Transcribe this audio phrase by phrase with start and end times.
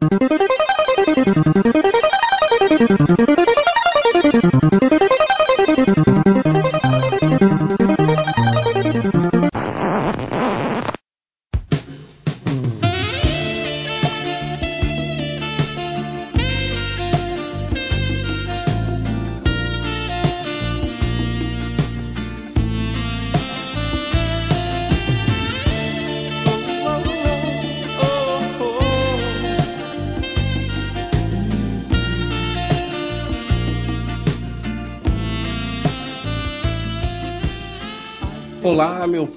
[0.00, 0.06] そ
[2.78, 3.27] して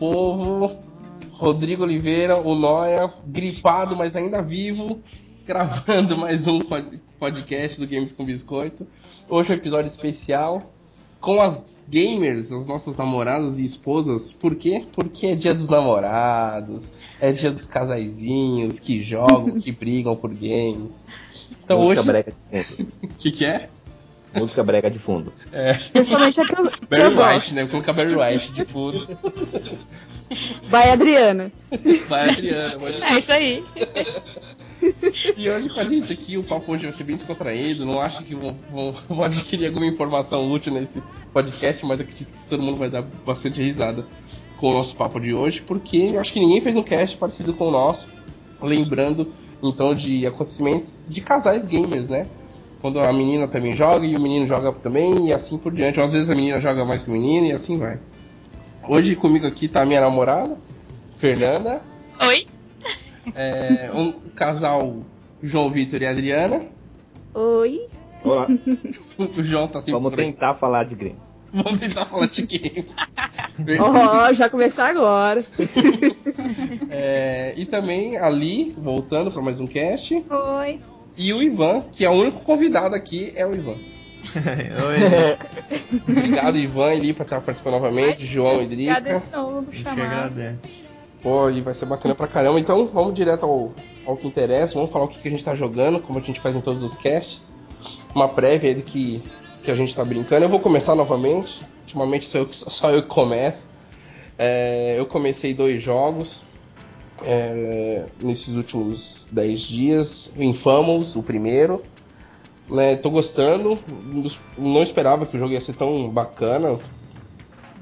[0.02, 0.76] povo.
[1.34, 5.00] Rodrigo Oliveira, o Noia, gripado, mas ainda vivo,
[5.46, 6.60] gravando mais um
[7.20, 8.88] podcast do Games com Biscoito.
[9.30, 10.60] Hoje é um episódio especial
[11.20, 14.34] com as gamers, as nossas namoradas e esposas.
[14.34, 14.84] Por quê?
[14.91, 21.05] Porque é dia dos namorados, é dia dos casaizinhos que jogam, que brigam por games.
[21.63, 22.88] Então Música hoje.
[23.04, 23.70] O que, que é?
[24.34, 25.34] Música brega de fundo.
[25.51, 25.74] É.
[25.74, 27.35] Principalmente a que eu, que Barry eu gosto.
[27.35, 27.62] White, né?
[27.63, 29.18] Vou colocar Barry White de fundo.
[30.68, 31.51] Vai, Adriana.
[32.07, 32.77] Vai, Adriana.
[32.77, 33.02] Vai.
[33.02, 33.63] É isso aí.
[35.37, 37.85] E hoje com a gente aqui, o papo hoje vai ser bem descontraído.
[37.85, 42.49] Não acho que vão, vão, vão adquirir alguma informação útil nesse podcast, mas acredito que
[42.49, 44.05] todo mundo vai dar bastante risada
[44.57, 47.54] com o nosso papo de hoje, porque eu acho que ninguém fez um cast parecido
[47.54, 48.07] com o nosso,
[48.62, 52.27] lembrando então de acontecimentos de casais gamers, né?
[52.82, 55.99] Quando a menina também joga e o menino joga também, e assim por diante.
[55.99, 57.99] Ou às vezes a menina joga mais que o menino e assim vai.
[58.87, 60.57] Hoje comigo aqui tá a minha namorada,
[61.18, 61.82] Fernanda,
[62.27, 62.48] Oi?
[63.35, 64.97] é, um casal
[65.44, 66.63] João Vitor e Adriana.
[67.35, 67.88] Oi.
[68.24, 68.47] Olá,
[69.18, 70.25] O João tá sempre vamos por aí.
[70.31, 71.19] tentar falar de Grêmio.
[71.53, 72.88] Vamos tentar falar de game.
[73.79, 75.44] Ó, já começar agora.
[76.90, 80.13] É, e também ali, voltando para mais um cast.
[80.29, 80.79] Oi.
[81.17, 83.75] E o Ivan, que é o único convidado aqui, é o Ivan.
[84.35, 85.38] Oi,
[86.07, 88.25] Obrigado, Ivan, ali, por estar participando novamente.
[88.25, 88.94] João e Drica.
[91.22, 92.59] Pô, e vai ser bacana pra caramba.
[92.59, 93.74] Então, vamos direto ao,
[94.06, 94.75] ao que interessa.
[94.75, 96.81] Vamos falar o que, que a gente tá jogando, como a gente faz em todos
[96.84, 97.53] os casts.
[98.16, 99.22] Uma prévia aí do que,
[99.63, 100.46] que a gente tá brincando.
[100.46, 101.62] Eu vou começar novamente.
[101.81, 103.69] Ultimamente sou eu, que- só eu que começo.
[104.38, 106.44] É, eu comecei dois jogos
[107.24, 110.32] é, nesses últimos 10 dias.
[110.38, 111.82] Infamous, o primeiro.
[112.70, 113.78] Né, tô gostando.
[114.58, 116.74] Não esperava que o jogo ia ser tão bacana.
[116.74, 116.80] O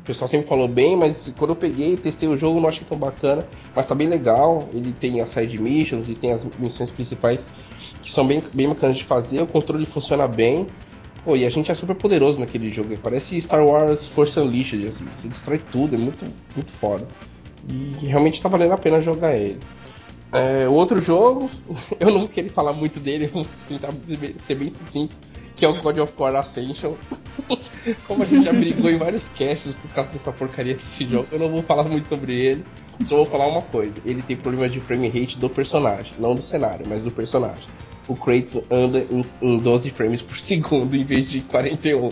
[0.04, 2.98] pessoal sempre falou bem, mas quando eu peguei e testei o jogo, não achei tão
[2.98, 3.48] bacana.
[3.76, 4.68] Mas tá bem legal.
[4.74, 7.52] Ele tem as side missions e tem as missões principais
[8.02, 9.42] que são bem, bem bacanas de fazer.
[9.42, 10.66] O controle funciona bem.
[11.24, 12.98] Pô, e a gente é super poderoso naquele jogo.
[12.98, 15.06] Parece Star Wars Force Unleashed, assim.
[15.14, 17.08] Você destrói tudo, é muito, muito foda.
[17.68, 19.60] E realmente tá valendo a pena jogar ele.
[20.32, 21.50] É, o outro jogo,
[22.00, 23.92] eu não queria falar muito dele, vou tentar
[24.36, 25.20] ser bem sucinto,
[25.56, 26.94] que é o God of War Ascension.
[28.06, 31.40] Como a gente já brigou em vários casts por causa dessa porcaria desse jogo, eu
[31.40, 32.64] não vou falar muito sobre ele.
[33.06, 36.42] Só vou falar uma coisa: ele tem problema de frame rate do personagem, não do
[36.42, 37.64] cenário, mas do personagem.
[38.08, 42.12] O Kratos anda em, em 12 frames por segundo em vez de 41.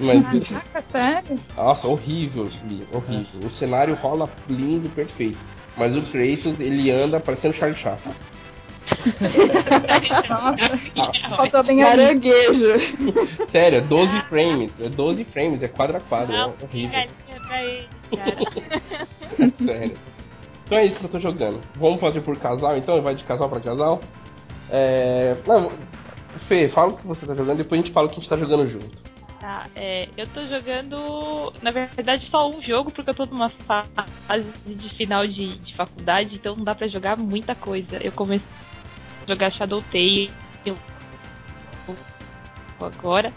[0.00, 1.40] Mas, Caraca, sério?
[1.56, 2.48] nossa, horrível,
[2.92, 3.40] horrível.
[3.44, 5.38] O cenário rola lindo, perfeito.
[5.76, 8.12] Mas o Kratos, ele anda parecendo Charlie Chaplin.
[10.28, 10.78] Nossa.
[11.36, 12.74] Faltou bem caranguejo.
[13.46, 14.80] Sério, é 12 frames.
[14.80, 16.34] É 12 frames, é quadro a quadro.
[16.34, 16.90] É horrível.
[16.90, 19.50] Galinha pra ele, cara.
[19.52, 19.96] Sério.
[20.64, 21.60] Então é isso que eu tô jogando.
[21.76, 23.00] Vamos fazer por casal então?
[23.00, 24.00] Vai de casal pra casal?
[24.70, 25.36] É.
[25.46, 25.70] Não,
[26.38, 28.28] Fê, fala o que você tá jogando, depois a gente fala o que a gente
[28.28, 29.02] tá jogando junto.
[29.48, 34.52] Tá, é, eu tô jogando, na verdade, só um jogo, porque eu tô numa fase
[34.66, 37.96] de final de, de faculdade, então não dá pra jogar muita coisa.
[37.96, 38.54] Eu comecei
[39.24, 40.30] a jogar Shadow Tale
[42.78, 43.32] agora.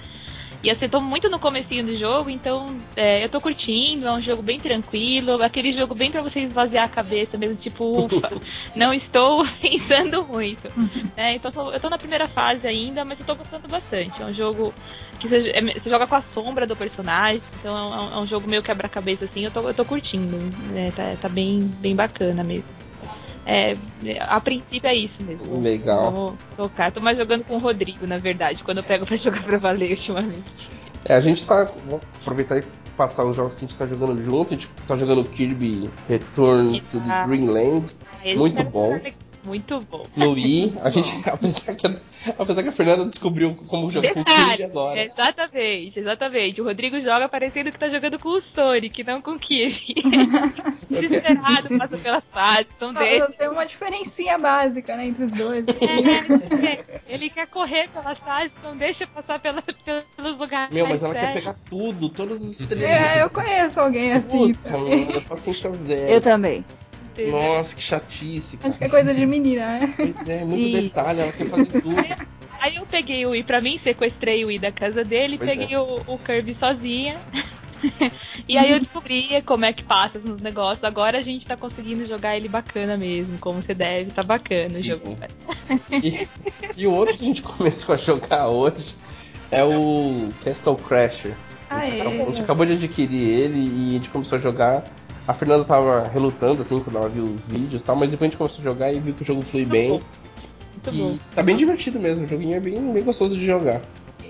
[0.64, 4.22] E assim, tô muito no comecinho do jogo, então é, eu tô curtindo, é um
[4.22, 8.32] jogo bem tranquilo, aquele jogo bem pra você esvaziar a cabeça mesmo, tipo, ufa,
[8.76, 10.72] não estou pensando muito.
[11.18, 11.36] né?
[11.36, 14.22] Então eu tô, eu tô na primeira fase ainda, mas eu tô gostando bastante.
[14.22, 14.72] É um jogo
[15.20, 18.26] que você, é, você joga com a sombra do personagem, então é um, é um
[18.28, 20.38] jogo meio quebra-cabeça assim, eu tô, eu tô curtindo.
[20.72, 20.92] né?
[20.96, 22.91] Tá, tá bem, bem bacana mesmo.
[23.46, 23.76] É,
[24.20, 25.60] a princípio é isso mesmo.
[25.60, 26.12] Legal.
[26.12, 26.92] Vamos tocar.
[26.92, 29.90] Tô mais jogando com o Rodrigo, na verdade, quando eu pego pra jogar pra valer
[29.92, 30.70] ultimamente.
[31.06, 31.64] É, a gente tá.
[31.88, 32.64] Vou aproveitar e
[32.96, 34.54] passar os jogos que a gente tá jogando junto.
[34.54, 37.26] A gente tá jogando Kirby Return to the Ah.
[37.26, 37.86] Dreamland.
[38.24, 39.00] Esse Muito bom.
[39.44, 40.06] Muito bom.
[40.16, 41.96] Wii, a gente, apesar que, a,
[42.38, 45.04] apesar que a Fernanda descobriu como jogar com o Kirby agora.
[45.04, 46.62] exatamente, exatamente.
[46.62, 49.96] O Rodrigo joga parecendo que tá jogando com o Sonic, não com o Kirby.
[50.90, 53.36] Desesperado, passa pelas fases, são Só- desses.
[53.36, 55.66] Tem uma diferencinha básica, né, entre os dois.
[55.68, 59.64] É, ele quer correr pelas fases, não deixa passar pela-
[60.16, 60.74] pelos lugares.
[60.74, 62.84] Meu, mas ela quer pegar tudo, todas as estrelas.
[63.18, 64.54] É, eu conheço alguém assim.
[64.54, 66.12] Puta, mano, paciência zero.
[66.12, 66.64] Eu também.
[67.30, 68.70] Nossa, que chatice, cara.
[68.70, 69.94] Acho que é coisa de menina, né?
[69.96, 70.82] Pois é, muito Isso.
[70.82, 71.96] detalhe, ela quer fazer tudo.
[72.60, 75.56] Aí eu peguei o Wii pra mim, sequestrei o Wii da casa dele, Pois é.
[75.56, 77.20] peguei o, o Kirby sozinha.
[78.48, 80.84] e aí eu descobri como é que passa nos negócios.
[80.84, 84.12] Agora a gente tá conseguindo jogar ele bacana mesmo, como você deve.
[84.12, 85.18] Tá bacana o jogo.
[85.92, 86.28] E,
[86.78, 88.96] e o outro que a gente começou a jogar hoje
[89.50, 91.36] é o Castle Crasher.
[91.70, 92.40] A gente Aê.
[92.42, 94.84] acabou de adquirir ele e a gente começou a jogar.
[95.28, 98.30] A Fernanda tava relutando assim quando ela viu os vídeos e tal, mas depois a
[98.32, 99.90] gente começou a jogar e viu que o jogo flui bem.
[99.92, 101.18] Muito E bom.
[101.36, 103.82] tá bem divertido mesmo, o joguinho é bem, bem gostoso de jogar.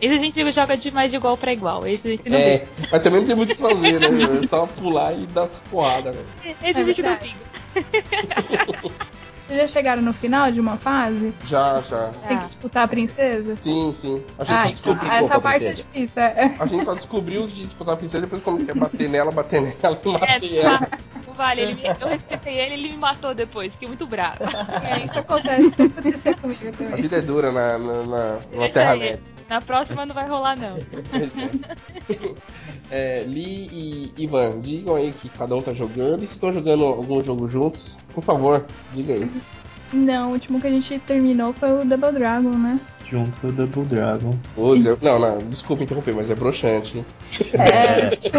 [0.02, 1.86] Esse a gente joga de mais de igual pra igual.
[1.88, 4.08] Esse a gente não É, mas também não tem muito o que fazer, né?
[4.42, 6.22] É só pular e dar as porradas, né?
[6.42, 6.58] briga.
[6.70, 7.36] Esse a É gente não verdade.
[7.74, 8.92] briga.
[9.52, 11.34] Vocês já chegaram no final de uma fase?
[11.46, 12.10] Já, já.
[12.26, 13.58] Tem que disputar a princesa?
[13.58, 14.24] Sim, sim.
[14.40, 16.22] A gente, Ah, só, então, descobriu, complicou essa parte é difícil.
[16.22, 16.56] É.
[16.58, 19.30] a gente só descobriu que tinha disputar a princesa depois eu comecei a bater nela,
[19.30, 20.88] bater nela e É, matei ela.
[21.28, 23.74] o Vale, ele me- eu ressuscitei ele ele me matou depois.
[23.74, 24.38] Fiquei muito brava.
[24.90, 27.02] É, isso acontece, tem que acontecer comigo A também.
[27.02, 29.20] vida é dura na, na, na, na Deixa Terra-média.
[29.50, 30.78] Na próxima não vai rolar, não.
[32.94, 36.84] É, Lee e Ivan, digam aí que cada um tá jogando e se estão jogando
[36.84, 39.32] algum jogo juntos, por favor, diga aí.
[39.94, 42.80] Não, o último que a gente terminou foi o Double Dragon, né?
[43.10, 44.34] Junto com o Double Dragon.
[44.56, 47.00] Putz, eu- não, não, desculpa interromper, mas é broxante.
[47.00, 47.06] hein?
[47.54, 48.38] É,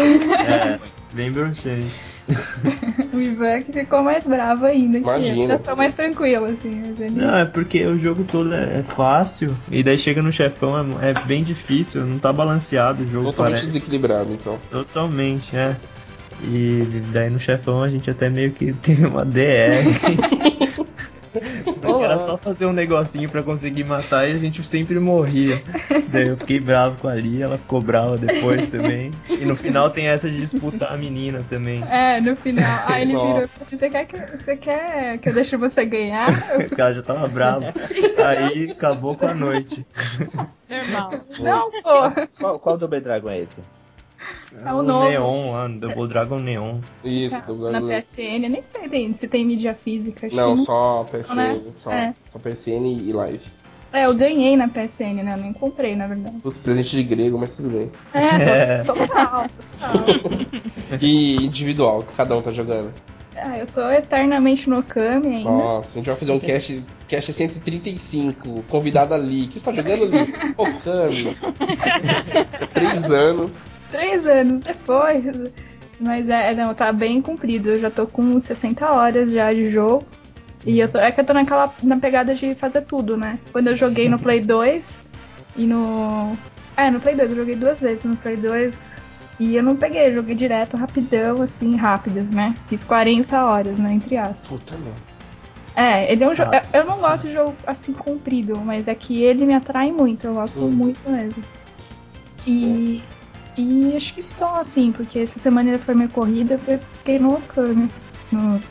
[0.73, 0.79] É,
[1.13, 1.91] bem broxante.
[3.13, 4.97] o Ivan que ficou mais bravo ainda.
[4.97, 5.53] que Imagina.
[5.55, 6.81] Eu sou mais tranquilo, assim.
[6.97, 7.09] Ele...
[7.21, 9.55] Não, é porque o jogo todo é, é fácil.
[9.69, 12.05] E daí chega no chefão, é, é bem difícil.
[12.05, 13.65] Não tá balanceado o jogo, Totalmente parece.
[13.67, 14.57] desequilibrado, então.
[14.71, 15.75] Totalmente, é.
[16.45, 19.83] E daí no chefão a gente até meio que teve uma DR.
[22.25, 25.61] Só fazer um negocinho pra conseguir matar e a gente sempre morria.
[26.09, 29.11] Daí eu fiquei bravo com a Lia, ela ficou brava depois também.
[29.29, 31.83] E no final tem essa de disputar a menina também.
[31.89, 32.83] É, no final.
[32.85, 33.47] Aí ele virou e Nossa.
[33.47, 36.47] falou assim: você quer, que, você quer que eu deixe você ganhar?
[36.67, 37.73] Porque ela já tava brava.
[38.25, 39.85] Aí acabou com a noite.
[40.69, 41.13] Normal.
[41.39, 42.27] Não, pô.
[42.39, 43.61] Qual, qual Double Dragon é esse?
[44.65, 45.09] É o novo.
[45.09, 46.79] Neon lá, Double Dragon Neon.
[47.03, 50.27] Isso, Tá, do na PSN, eu nem sei tem- se tem mídia física.
[50.27, 51.61] Acho Não, que só PSN, né?
[51.71, 52.13] só, É.
[52.31, 53.41] só PSN e live.
[53.91, 55.33] É, eu ganhei na PSN, né?
[55.33, 56.37] Eu nem comprei, na verdade.
[56.41, 57.91] Putz, presente de grego, mas tudo bem.
[58.13, 59.47] É, to- total,
[59.79, 60.05] total.
[61.01, 62.91] E individual, que cada um tá jogando.
[63.35, 65.49] Ah, eu tô eternamente no Kami ainda.
[65.49, 69.45] Nossa, a gente vai fazer um cast, cast 135, convidado ali.
[69.45, 70.33] O que você tá jogando ali?
[70.55, 71.35] Okami.
[72.73, 73.57] Três anos.
[73.93, 75.23] Três anos depois.
[75.99, 77.69] Mas é, não, tá bem comprido.
[77.69, 80.03] Eu já tô com 60 horas já de jogo.
[80.65, 83.37] E eu tô, é que eu tô naquela na pegada de fazer tudo, né?
[83.51, 84.99] Quando eu joguei no Play 2
[85.55, 86.35] e no.
[86.75, 88.91] É, no Play 2, eu joguei duas vezes no Play 2.
[89.39, 92.55] E eu não peguei, eu joguei direto, rapidão, assim, rápido, né?
[92.67, 93.93] Fiz 40 horas, né?
[93.93, 94.47] Entre aspas.
[94.47, 95.13] Puta merda.
[95.75, 96.51] É, ele é um jogo.
[96.55, 96.63] Ah.
[96.73, 100.33] Eu não gosto de jogo assim comprido, mas é que ele me atrai muito, eu
[100.33, 100.71] gosto Hum.
[100.71, 101.43] muito mesmo.
[102.47, 103.03] E.
[103.57, 107.89] E acho que só assim, porque essa semana foi minha corrida, eu fiquei no Okami.
[108.31, 108.61] No,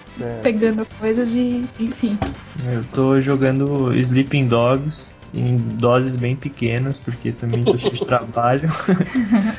[0.00, 0.42] Certo.
[0.42, 1.64] pegando as coisas e.
[1.78, 2.18] enfim.
[2.64, 8.68] Eu tô jogando Sleeping Dogs em doses bem pequenas, porque também tô cheio de trabalho.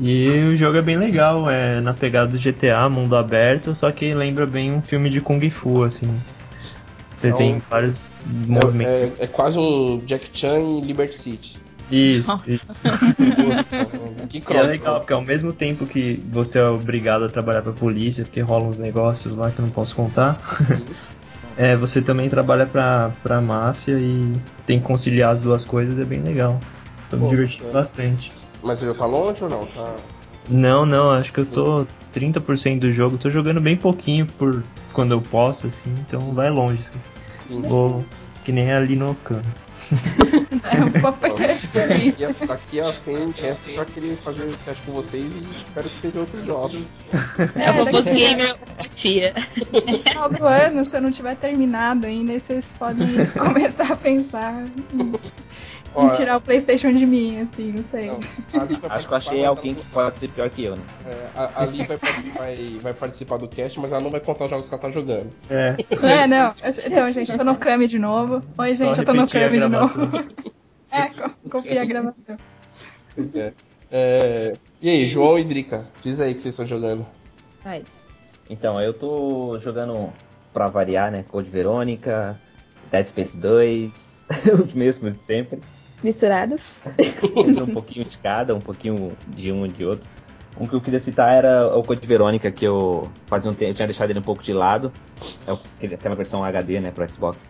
[0.00, 4.12] E o jogo é bem legal, é na pegada do GTA, mundo aberto, só que
[4.12, 6.08] lembra bem um filme de Kung Fu, assim.
[7.16, 8.92] Você É um- tem vários É, movimentos.
[9.18, 11.58] é- é quase um Jack Chan em Liberty City.
[11.90, 12.80] Isso, isso.
[14.28, 17.72] Que E é legal, porque ao mesmo tempo que você é obrigado a trabalhar pra
[17.72, 20.38] polícia, porque rolam uns negócios lá que eu não posso contar,
[21.56, 26.04] é, você também trabalha pra, pra máfia e tem que conciliar as duas coisas, é
[26.04, 26.60] bem legal.
[27.08, 27.72] Tô me Pô, divertindo é.
[27.72, 28.30] bastante.
[28.62, 29.64] Mas ele tá longe ou não?
[29.66, 29.96] Tá...
[30.50, 35.12] Não, não, acho que eu tô 30% do jogo, tô jogando bem pouquinho por quando
[35.12, 36.82] eu posso, assim, então vai longe.
[37.48, 37.62] Sim.
[37.62, 38.04] Vou
[38.44, 39.42] que nem ali no Okami.
[40.70, 42.16] É um pouco diferente.
[42.22, 45.88] Daqui a, daqui a 100 cast pra querer fazer um cast com vocês e espero
[45.88, 46.82] que sejam outros jogos.
[47.54, 48.56] É o famoso daqui a- gamer
[48.90, 49.32] tia.
[49.72, 54.64] No final do ano, se eu não tiver terminado ainda, vocês podem começar a pensar
[55.96, 58.06] em, Ó, tirar o Playstation de mim, assim, não sei.
[58.06, 58.20] não,
[58.52, 60.82] a Acho que eu achei alguém ela que pode ser pior que eu, né?
[61.06, 61.98] é, a Ali vai,
[62.36, 64.90] vai, vai participar do cast, mas ela não vai contar os jogos que ela tá
[64.90, 65.32] jogando.
[65.50, 66.54] É, É, não.
[66.62, 68.42] eu- Não, gente, eu tô no Kami de novo.
[68.58, 69.98] Oi, só gente, eu tô no a Kami de novo.
[70.90, 72.38] É, co- confia a gravação.
[73.14, 73.52] Pois é.
[73.92, 77.04] É, E aí, João e Drica, diz aí o que vocês estão jogando.
[77.62, 77.84] Ai.
[78.48, 80.10] Então, eu tô jogando
[80.52, 81.24] pra variar, né?
[81.28, 82.40] Code Verônica,
[82.90, 84.24] Dead Space 2,
[84.62, 85.62] os mesmos de sempre.
[86.02, 86.62] Misturados.
[86.98, 90.08] Entre um pouquinho de cada, um pouquinho de um e de outro.
[90.60, 93.86] Um que eu queria citar era o Code Verônica, que eu fazia um tempo, tinha
[93.86, 94.92] deixado ele um pouco de lado.
[95.46, 97.46] É aquela versão HD, né, pro Xbox.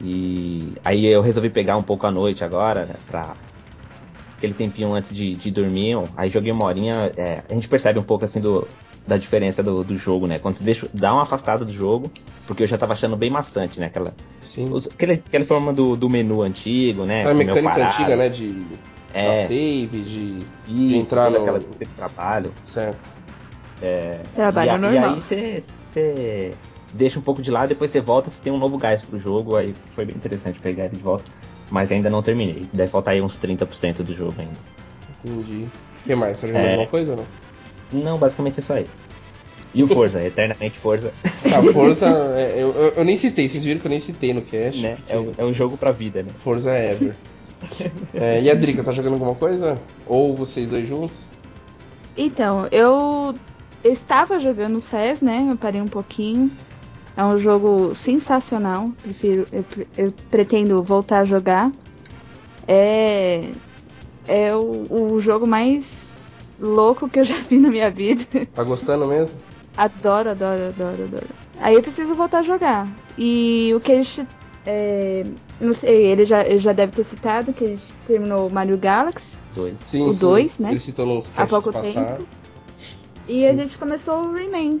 [0.00, 3.34] E aí eu resolvi pegar um pouco à noite agora, né, pra
[4.36, 5.96] aquele tempinho antes de, de dormir.
[6.16, 8.66] Aí joguei uma horinha, é, a gente percebe um pouco assim do,
[9.06, 10.38] da diferença do, do jogo, né?
[10.38, 12.10] Quando você deixa, dá uma afastada do jogo,
[12.46, 13.86] porque eu já tava achando bem maçante, né?
[13.86, 14.72] Aquela, Sim.
[14.72, 17.20] os- aquele, aquela forma do, do menu antigo, né?
[17.20, 17.92] Aquela mecânica parado.
[17.94, 18.28] antiga, né?
[18.28, 18.66] De
[19.12, 20.46] É, dar save, de.
[20.68, 22.52] isso, entrar toda no- aquela de trabalho.
[22.62, 22.98] Certo.
[24.34, 25.02] Trabalho e, a- normal.
[25.10, 26.54] E aí você- você
[26.92, 29.56] deixa um pouco de lado, depois você volta, você tem um novo gás pro jogo,
[29.56, 31.24] aí foi bem interessante pegar ele de volta.
[31.70, 32.66] Mas ainda não terminei.
[32.72, 34.52] Deve faltar aí uns 30% do jogo ainda.
[35.24, 35.64] Entendi.
[35.64, 36.40] O que mais?
[36.40, 36.70] Tá jogando É.
[36.72, 37.26] alguma coisa ou não?
[37.92, 38.86] Não, basicamente é só aí.
[39.74, 41.12] E o Forza, eternamente Forza,
[41.44, 42.06] A Forza,
[42.36, 44.80] é, eu, eu, eu nem citei, vocês viram que eu nem citei no cast.
[44.82, 44.96] né?
[44.96, 46.30] porque É um, é um jogo pra vida, né?
[46.38, 47.14] Forza é ever.
[48.12, 49.78] É, e a Drica, tá jogando alguma coisa?
[50.04, 51.28] Ou vocês dois juntos?
[52.16, 53.36] Então, eu,
[53.84, 55.46] estava jogando FES, né?
[55.48, 56.50] Eu parei um pouquinho.
[57.16, 58.90] É um jogo sensacional.
[59.00, 59.64] Prefiro, eu,
[59.96, 61.70] eu pretendo voltar a jogar.
[62.66, 63.50] É,
[64.26, 66.11] é o, o jogo mais
[66.58, 68.24] louco que eu já vi na minha vida.
[68.54, 69.38] Tá gostando mesmo?
[69.76, 71.26] Adoro, adoro, adoro, adoro.
[71.60, 72.88] Aí eu preciso voltar a jogar.
[73.16, 74.26] E o que a gente.
[74.66, 75.24] é,
[75.60, 78.76] não sei, ele já, ele já deve ter citado que a gente terminou o Mario
[78.76, 79.36] Galaxy.
[79.54, 79.74] Dois.
[79.80, 80.18] Sim, O sim.
[80.18, 80.70] dois, né?
[80.70, 82.24] Ele citou nos Há pouco passados.
[83.28, 83.56] E a Sim.
[83.56, 84.80] gente começou o Rayman.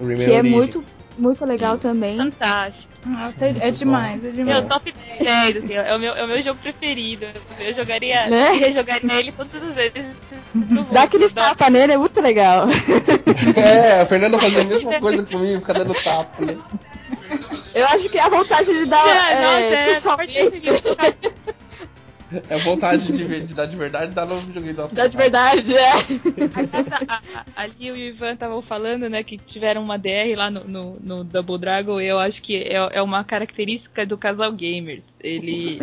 [0.00, 0.80] O Rayman Que é muito,
[1.18, 1.82] muito legal Isso.
[1.82, 2.16] também.
[2.16, 2.92] Fantástico.
[3.04, 4.66] Nossa, é, é demais, é Meu, demais.
[4.66, 7.26] top 10, assim, é o meu, é o meu jogo preferido.
[7.58, 8.68] Eu jogaria, Né?
[8.68, 10.06] eu jogaria ele todas as vezes.
[10.54, 12.66] do Dá aquele tapa nele, é muito legal.
[13.56, 16.56] É, a Fernanda fazia a mesma coisa comigo, fica dando tapa, né?
[17.74, 20.62] Eu acho que a vontade de dar Ah, é, nossa, é, pessoalmente.
[22.48, 25.74] É vontade de, ver- de dar de verdade, dá no videogame da Dá de verdade,
[25.74, 25.92] é.
[27.56, 31.24] Ali e o Ivan estavam falando, né, que tiveram uma DR lá no, no, no
[31.24, 32.00] Double Dragon.
[32.00, 35.04] Eu acho que é, é uma característica do casal gamers.
[35.20, 35.78] Ele.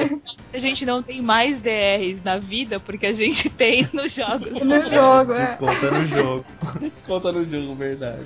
[0.52, 4.50] a gente não tem mais DRs na vida porque a gente tem nos jogos.
[4.62, 5.40] No jogo, é.
[5.44, 6.44] Desconta no jogo.
[6.80, 8.22] Desconta no jogo, verdade.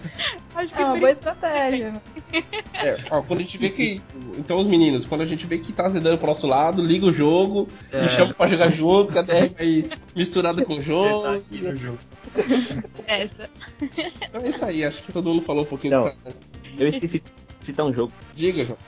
[0.54, 1.94] Acho que É uma boa isso- estratégia.
[2.74, 4.00] É, ó, quando a gente vê que.
[4.36, 7.12] Então, os meninos, quando a gente vê que tá azedando pro nosso lado, liga o
[7.12, 8.04] jogo É.
[8.04, 9.84] e chama pra jogar junto, que a DR vai
[10.14, 11.26] misturada com o tá jogo.
[11.26, 11.98] aqui no jogo.
[13.06, 13.48] essa.
[13.80, 16.04] Então é isso aí, acho que todo mundo falou um pouquinho Não.
[16.04, 16.12] do
[16.78, 18.12] Eu esqueci de citar um jogo.
[18.34, 18.78] Diga, João.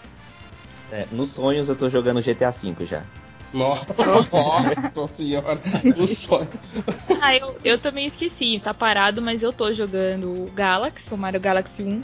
[0.91, 1.07] né?
[1.11, 3.03] Nos sonhos eu tô jogando GTA V já.
[3.53, 3.85] Nossa,
[4.31, 5.61] nossa senhora,
[5.97, 6.49] o sonho.
[7.21, 8.61] Ah, eu, eu também esqueci.
[8.63, 12.01] Tá parado, mas eu tô jogando o Galaxy, o Mario Galaxy 1.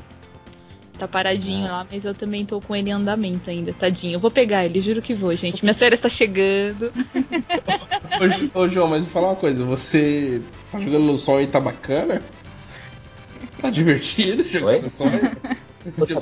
[0.99, 4.15] Tá paradinho lá, mas eu também tô com ele em andamento ainda, tadinho.
[4.15, 5.63] Eu vou pegar ele, juro que vou, gente.
[5.63, 6.91] Minhas férias tá chegando.
[8.55, 10.41] Ô, Ô, João, mas vou falar uma coisa, você
[10.73, 12.23] tá jogando no sonho e tá bacana?
[13.61, 15.37] Tá divertido jogando no sonho?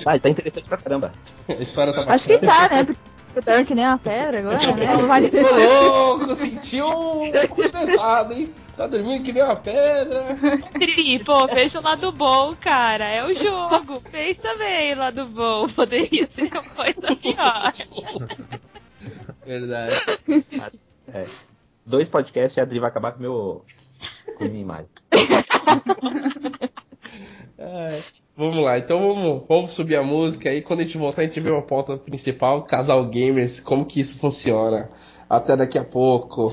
[0.02, 1.12] Tá, tá interessante pra caramba.
[1.48, 2.16] A história tá bacana.
[2.16, 2.84] Acho que tá, né?
[2.84, 2.98] Porque
[3.36, 4.86] eu dorme que nem uma pedra agora, né?
[4.86, 8.52] Não vale Ô, louco, sentiu um errado, hein?
[8.76, 10.36] Tá dormindo que nem uma pedra.
[10.72, 13.04] Tri, pô, veja o lado bom, cara.
[13.04, 14.00] É o jogo.
[14.10, 15.68] Pensa bem, lado bom.
[15.68, 17.74] Poderia ser uma coisa pior.
[19.46, 19.94] Verdade.
[21.12, 21.26] É.
[21.86, 23.64] Dois podcasts e a Adri vai acabar com, meu,
[24.36, 24.88] com minha imagem.
[27.58, 28.02] Ai,
[28.36, 30.60] Vamos lá, então vamos, vamos subir a música aí.
[30.60, 34.18] Quando a gente voltar, a gente vê uma pauta principal, casal gamers, como que isso
[34.18, 34.90] funciona.
[35.30, 36.52] Até daqui a pouco.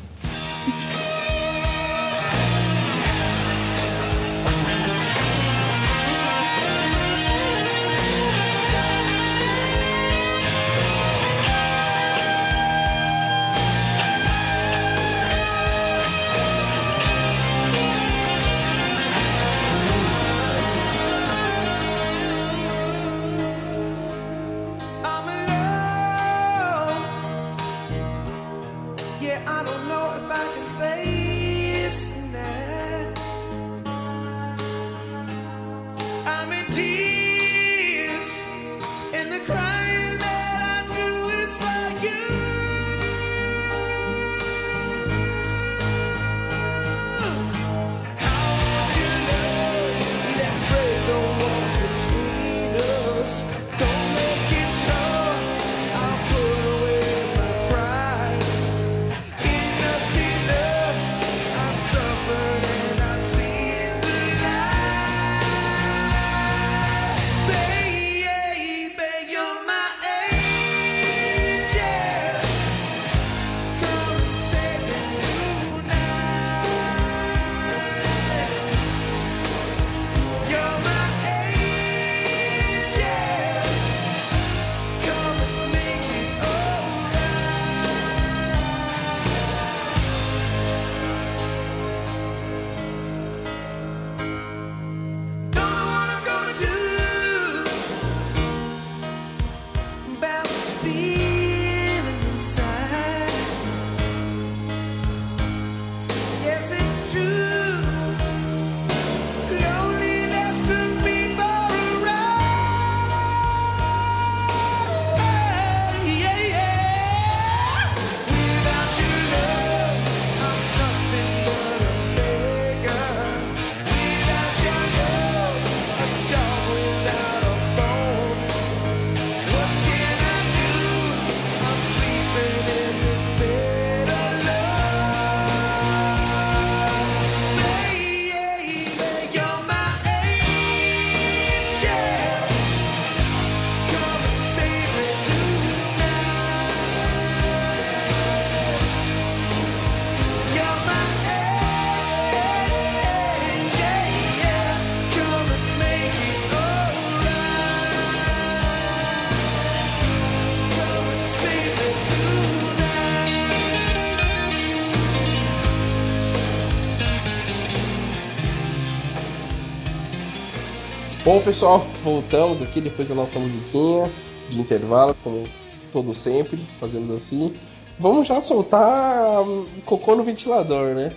[171.31, 174.11] Bom, pessoal, voltamos aqui depois da nossa musiquinha
[174.49, 175.45] de intervalo, como
[175.89, 177.53] todo sempre, fazemos assim.
[177.97, 181.13] Vamos já soltar hum, cocô no ventilador, né?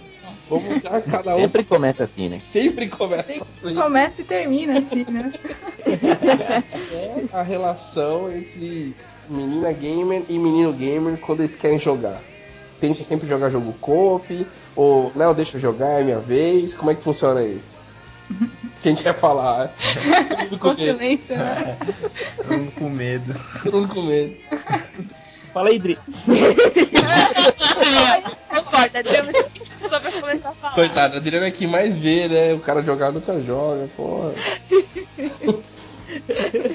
[0.49, 1.41] Vamos já cada um.
[1.41, 2.39] Sempre começa assim, né?
[2.39, 3.75] Sempre começa assim.
[3.75, 5.33] Começa e termina assim, né?
[6.93, 8.95] É a relação entre
[9.29, 12.23] menina gamer e menino gamer quando eles querem jogar.
[12.79, 14.47] Tenta sempre jogar jogo co-op,
[14.77, 16.73] ou não, deixa eu jogar, é minha vez.
[16.73, 17.74] Como é que funciona isso?
[18.83, 19.73] Quem quer falar?
[20.29, 20.99] Todo mundo com Com medo.
[20.99, 21.77] silêncio, né?
[22.37, 23.35] Todo mundo com medo.
[23.63, 24.35] Todo mundo com medo.
[25.53, 25.99] Fala aí, Dri.
[28.53, 29.35] Não importa, temos
[29.89, 30.75] só pra começar a falar.
[30.75, 32.53] Coitado, a Adriana é que mais vê, né?
[32.55, 34.33] O cara jogar nunca joga, porra.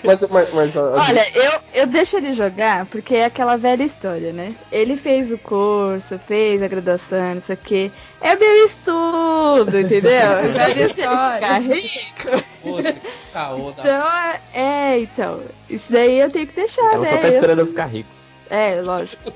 [0.03, 4.53] mas, mas, mas Olha, eu, eu deixo ele jogar porque é aquela velha história, né?
[4.71, 7.91] Ele fez o curso, fez a graduação, não sei o quê.
[8.21, 8.91] É meu estudo,
[9.80, 10.12] entendeu?
[10.12, 11.41] Eu já Velha deixo ele história.
[11.41, 12.45] ficar rico.
[12.62, 13.02] Puta, que
[13.34, 15.41] caô da Então, é- é, então.
[15.69, 17.10] Isso daí eu tenho que deixar, Ela né?
[17.12, 18.10] só tá esperando eu ficar rico.
[18.49, 19.32] É, lógico.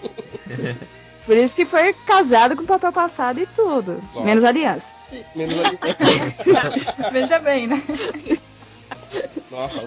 [1.26, 3.94] Por isso que foi casado com papel passado e tudo.
[3.94, 4.24] Lógico.
[4.24, 4.86] Menos aliança.
[5.36, 5.80] Menos ali.
[7.12, 7.82] Veja bem, né?
[9.52, 9.84] Nossa,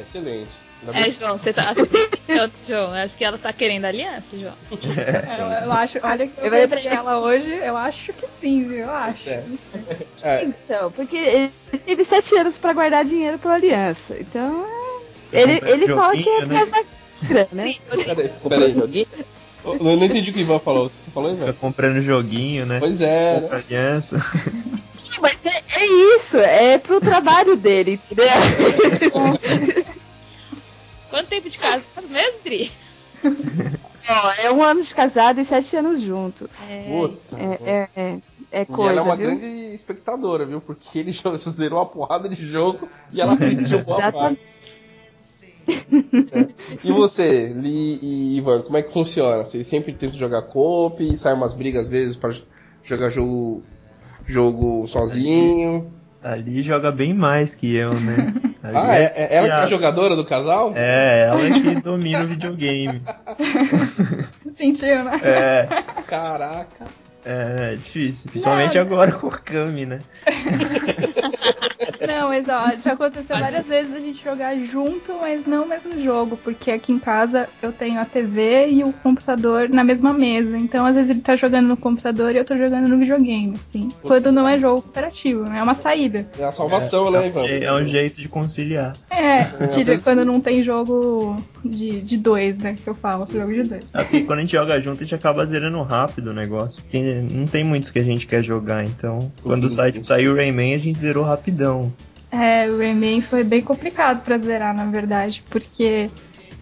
[0.00, 0.50] excelente.
[0.94, 1.72] É, João, você tá.
[2.28, 4.54] Eu, João, acho que ela tá querendo aliança, João.
[4.70, 8.78] Eu, eu acho, olha que eu Eu deixar- ela hoje, eu acho que sim, viu?
[8.78, 9.28] Eu acho.
[9.28, 9.44] É.
[10.22, 11.50] É, Então, porque ele
[11.84, 14.16] teve sete anos pra guardar dinheiro pra aliança.
[14.18, 14.64] Então,
[15.32, 16.54] é, ele, ele fala que é né?
[16.54, 17.74] mais bacana, né?
[18.48, 19.06] peraí, joguinho?
[19.64, 20.86] Eu não entendi o que o Ivan falou.
[20.86, 21.52] O que você falou, Ivan?
[21.52, 22.78] comprando joguinho, né?
[22.80, 23.64] Pois é, Compra né?
[23.68, 24.24] aliança.
[25.20, 28.26] Mas é, é isso, é pro trabalho dele, entendeu?
[31.12, 32.72] Quanto tempo de casa mesmo, Dri?
[34.08, 36.48] Ó, é um ano de casado e sete anos juntos.
[36.56, 37.38] Puta.
[37.38, 38.18] É, é, é,
[38.50, 39.26] é E coisa, ela é uma viu?
[39.26, 40.62] grande espectadora, viu?
[40.62, 44.40] Porque ele jo- zerou uma porrada de jogo e ela assistiu boa Exatamente.
[45.68, 46.32] parte.
[46.32, 46.48] É.
[46.82, 49.44] E você, Li e Ivan, como é que funciona?
[49.44, 52.30] Vocês sempre tentam jogar coop, sai umas brigas às vezes pra
[52.82, 53.62] jogar jogo,
[54.26, 55.92] jogo sozinho?
[56.22, 58.32] Ali joga bem mais que eu, né?
[58.62, 60.72] Ali Ah, é, é ela que é a jogadora do casal?
[60.76, 63.02] É, ela que domina o videogame.
[64.52, 65.20] Sentiu, né?
[65.22, 65.66] É,
[66.06, 66.84] Caraca.
[67.24, 68.30] é difícil.
[68.30, 69.98] Principalmente agora com o Kami, né?
[72.06, 75.68] Não, mas ó, já aconteceu Mas- várias vezes a gente jogar junto, mas não o
[75.68, 80.12] mesmo jogo, porque aqui em casa eu tenho a TV e o computador na mesma
[80.12, 80.56] mesa.
[80.58, 83.90] Então, às vezes ele tá jogando no computador e eu tô jogando no videogame, assim.
[84.02, 85.58] Quando não é jogo cooperativo, né?
[85.58, 86.26] É uma saída.
[86.38, 87.44] É a salvação, né, Ivan?
[87.46, 88.94] É, é um jeito de conciliar.
[89.10, 92.76] É, às tira vezes- quando não tem jogo de, de dois, né?
[92.82, 93.84] Que eu falo, jogo de dois.
[93.92, 96.82] Aqui, quando a gente joga junto, a gente acaba zerando rápido o negócio.
[96.82, 99.30] Porque não tem muitos que a gente quer jogar, então.
[99.42, 99.70] Quando Uhum.
[99.70, 101.92] sai, tipo, saiu o Rayman, a gente zerou rapidão.
[102.32, 106.08] É, o Rayman foi bem complicado pra zerar, na verdade, porque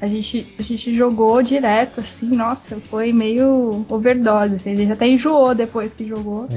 [0.00, 5.06] a gente, a gente jogou direto, assim, nossa, foi meio overdose, assim, a gente até
[5.06, 6.48] enjoou depois que jogou.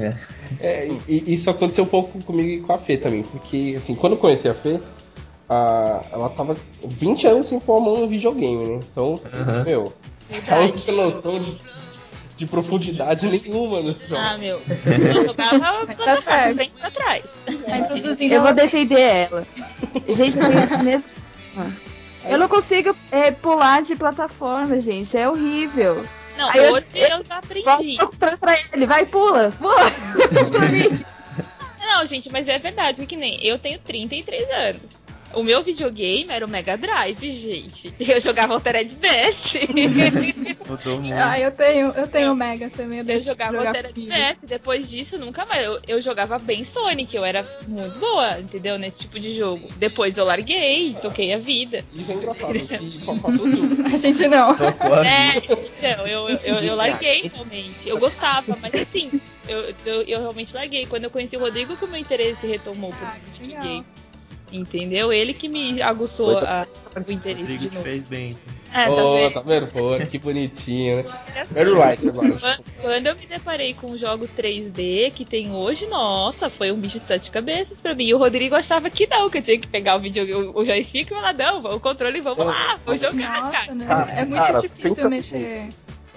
[0.60, 3.94] É, e- e isso aconteceu um pouco comigo e com a Fê também, porque assim,
[3.94, 4.80] quando eu conheci a Fê,
[5.48, 8.80] a- ela tava 20 anos sem pôr a mão no videogame, né?
[8.90, 9.62] Então, Aham.
[9.64, 9.92] meu,
[10.48, 11.56] ela não tinha noção de,
[12.36, 14.16] de profundidade nenhuma no jogo.
[14.16, 14.60] Ah, meu.
[14.86, 16.54] Eu jogava tá pra frente, certo.
[16.56, 17.24] frente pra trás.
[17.44, 19.46] Tá Eu vou defender ela.
[20.08, 21.08] Gente, eu mesmo.
[22.24, 25.16] Eu não consigo é, pular de plataforma, gente.
[25.16, 26.04] É horrível.
[26.36, 27.96] Não, Aí eu- hoje eu já aprendi.
[28.40, 28.86] Pra ele.
[28.86, 29.90] Vai, pula, pula.
[30.50, 31.04] pra mim.
[31.78, 35.03] Não, gente, mas é verdade, que nem eu tenho 33 anos.
[35.34, 37.92] O meu videogame era o Mega Drive, gente.
[37.98, 40.64] Eu jogava Altered muito.
[41.18, 44.06] Ah, eu tenho, eu tenho o Mega também, eu Eu jogava jogar Altered.
[44.06, 44.46] Best.
[44.46, 45.64] Depois disso, nunca mais.
[45.64, 48.78] Eu, eu jogava bem Sonic, eu era muito boa, entendeu?
[48.78, 49.68] Nesse tipo de jogo.
[49.76, 51.84] Depois eu larguei, toquei a vida.
[51.92, 52.52] Isso é engraçado,
[53.22, 53.86] passou o Silvio.
[53.86, 54.50] A gente não.
[54.52, 57.74] É, então, eu, eu, eu, eu larguei realmente.
[57.86, 60.86] Eu gostava, mas assim, eu, eu, eu realmente larguei.
[60.86, 63.84] Quando eu conheci o Rodrigo, que o meu interesse retomou por Ah, videogame.
[64.54, 65.12] Entendeu?
[65.12, 66.66] Ele que me aguçou Foi a-
[67.06, 67.84] o interesse Rodrigo de te novo.
[67.84, 68.36] fez bem.
[68.72, 69.66] É, tá oh, tá vendo?
[69.68, 71.04] Pô, que bonitinho, né?
[71.34, 71.54] É assim.
[71.54, 71.70] Very
[72.08, 72.60] agora.
[72.80, 77.06] Quando- eu me deparei com jogos 3D que tem hoje, nossa, foi um bicho de
[77.06, 78.06] sete cabeças pra mim.
[78.06, 81.08] E o Rodrigo achava que não, que eu tinha que pegar o, video, o, joystick
[81.08, 83.74] e falar, não, o controle, vamos lá, vou jogar, Nossa, cara.
[83.74, 83.86] né?
[83.86, 85.68] Cara, é muito cara, difícil mexer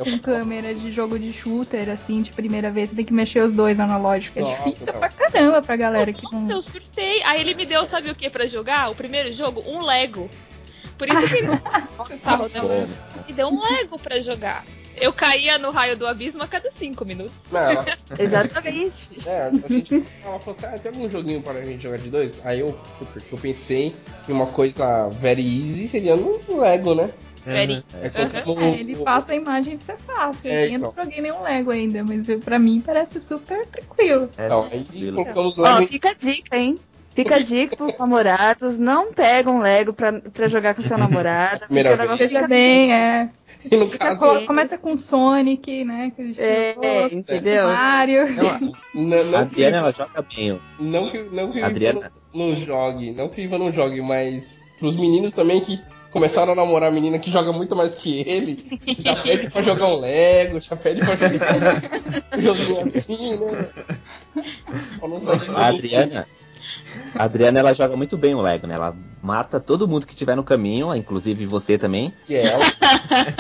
[0.03, 2.89] com câmera de jogo de shooter, assim, de primeira vez.
[2.89, 4.38] Você tem que mexer os dois analógicos.
[4.38, 4.99] É Nossa, difícil não.
[4.99, 6.49] pra caramba pra galera que Nossa, não.
[6.51, 7.21] eu surtei.
[7.23, 8.89] Aí ele me deu, sabe o que pra jogar?
[8.91, 10.29] O primeiro jogo, um Lego.
[10.97, 11.47] Por isso que ele
[12.23, 12.88] tava dando-
[13.27, 14.65] me deu um Lego pra jogar.
[14.99, 17.51] Eu caía no raio do abismo a cada cinco minutos.
[17.51, 17.86] Não, ela,
[18.17, 19.10] Exatamente.
[19.27, 22.10] é, a gente ela falou assim, ah, tem algum joguinho para a gente jogar de
[22.10, 22.41] dois?
[22.43, 22.73] Aí eu,
[23.27, 27.12] que eu pensei que uma coisa very easy seria no Lego, né?
[27.53, 30.49] Very- É colocar no- É, ele passa a imagem de ser fácil.
[30.49, 34.29] É, eu ainda não joguei nenhum Lego ainda, mas eu- pra mim parece super tranquilo.
[34.38, 35.15] É, Não, aí tranquilo.
[35.23, 36.79] colocamos Ó, Lego fica a dica, hein?
[37.15, 41.62] Fica a dica pros namorados, não pega um Lego pra, pra jogar com seu namorado.
[41.62, 42.31] porque Primeira o negócio vez.
[42.31, 43.29] Veja fica bem, é.
[43.65, 46.12] e caso, colo- começa com Sonic, né?
[46.15, 47.67] Que a gente É, jogou, entendeu?
[47.69, 48.31] Mario.
[48.36, 50.60] Não, a não, não, que, Adriana, ela joga bem.
[50.79, 52.12] não que, não que o Ivan Adriana.
[52.33, 55.81] não, não jogue, não que o Ivan não jogue, mas pros meninos também que
[56.17, 59.88] começaram a namorar a menina que joga muito mais que ele, já pede pra jogar
[59.88, 61.82] um Lego, já pede pra jogar
[62.36, 63.69] um joguinho assim, né?
[64.99, 66.27] Não A Adriana.
[67.13, 68.73] A Adriana, ela joga muito bem o Lego, né?
[68.75, 72.13] Ela mata todo mundo que tiver no caminho, inclusive você também.
[72.30, 72.60] é o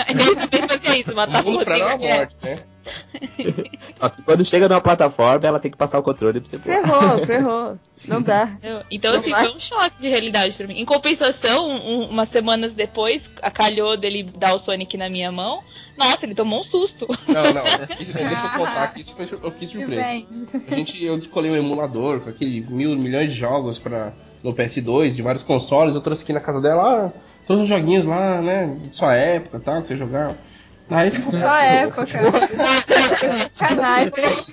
[0.09, 2.55] Ele também fazia isso, matar pra não a morte, né?
[3.99, 6.57] Só que quando chega numa plataforma, ela tem que passar o controle pra você.
[6.59, 7.79] Ferrou, ferrou.
[8.07, 8.57] Não dá.
[8.89, 9.45] Então, Não assim, vai.
[9.45, 10.79] foi um choque de realidade pra mim.
[10.79, 15.61] Em compensação, um- umas semanas depois, a calhou dele dar o Sonic na minha mão.
[15.97, 17.07] Nossa, ele tomou um susto.
[17.27, 20.01] Não, não, isso- deixa eu contar que isso foi, eu fiquei surpreso.
[20.01, 20.27] Bem,
[20.71, 24.13] A gente, eu escolhi um emulador com aquele mil milhões de jogos pra,
[24.49, 25.95] no PS2, de vários consoles.
[25.95, 27.11] Eu trouxe aqui na casa dela, ah,
[27.45, 30.37] todos os joguinhos lá, né, de sua época tal, que você jogava.
[30.89, 32.05] Aí, só época.
[32.05, 33.51] Sacanagem.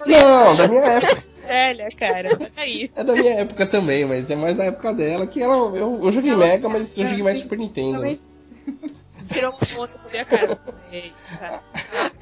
[0.06, 1.16] Não, da minha época.
[1.46, 2.98] Velha, cara, olha isso.
[2.98, 5.54] É da minha época também, mas é mais da época dela que ela.
[5.76, 8.00] Eu, eu joguei Mega, mas eu joguei mais Super Nintendo.
[8.00, 8.16] né?
[9.30, 10.26] Tirou uma foto da minha.
[10.90, 11.60] Eita.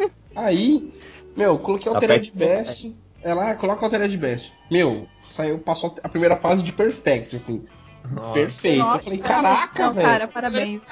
[0.34, 0.92] Aí,
[1.36, 2.66] meu, coloquei Tá Altered perto.
[2.66, 2.94] Best.
[3.22, 4.52] Ela, ah, coloca Altered Best.
[4.70, 7.64] Meu, saiu, passou a primeira fase de Perfect, assim.
[8.10, 8.32] Nossa.
[8.32, 8.80] Perfeito.
[8.80, 10.08] eu Nossa, falei, caraca, velho.
[10.08, 10.82] Cara, parabéns.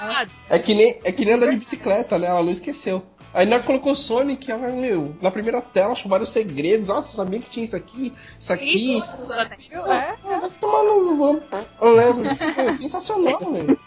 [0.49, 2.29] É que, nem, é que nem andar de bicicleta, né?
[2.29, 3.03] Ela não esqueceu.
[3.33, 6.89] Aí na hora que colocou Sonic, ela, meu, na primeira tela achou vários segredos.
[6.89, 9.01] Nossa, sabia que tinha isso aqui, isso aqui.
[9.01, 11.41] É, Vai tomar no.
[11.81, 12.37] Eu lembro.
[12.37, 13.79] Foi sensacional, velho.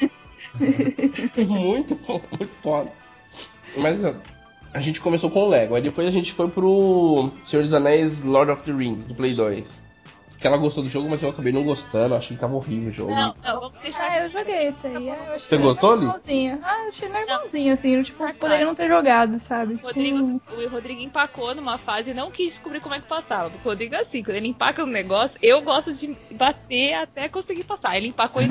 [1.48, 2.92] Muito, muito foda.
[3.76, 4.14] Mas ó,
[4.74, 5.76] a gente começou com o Lego.
[5.76, 9.34] Aí depois a gente foi pro Senhor dos Anéis Lord of the Rings, do Play
[9.34, 9.83] 2.
[10.44, 12.16] Porque ela gostou do jogo, mas eu acabei não gostando.
[12.16, 13.12] Achei que tava horrível o jogo.
[13.12, 14.12] Não, não, vamos deixar.
[14.12, 15.08] Ah, eu joguei esse aí.
[15.08, 16.06] eu achei Você gostou, Li?
[16.62, 18.04] Ah, eu achei normalzinho, assim.
[18.04, 19.76] Tipo, poderia não ter jogado, sabe?
[19.76, 23.56] O Rodrigo, o Rodrigo empacou numa fase e não quis descobrir como é que passava.
[23.56, 27.64] O Rodrigo é assim, quando ele empaca um negócio, eu gosto de bater até conseguir
[27.64, 27.96] passar.
[27.96, 28.50] Ele empacou e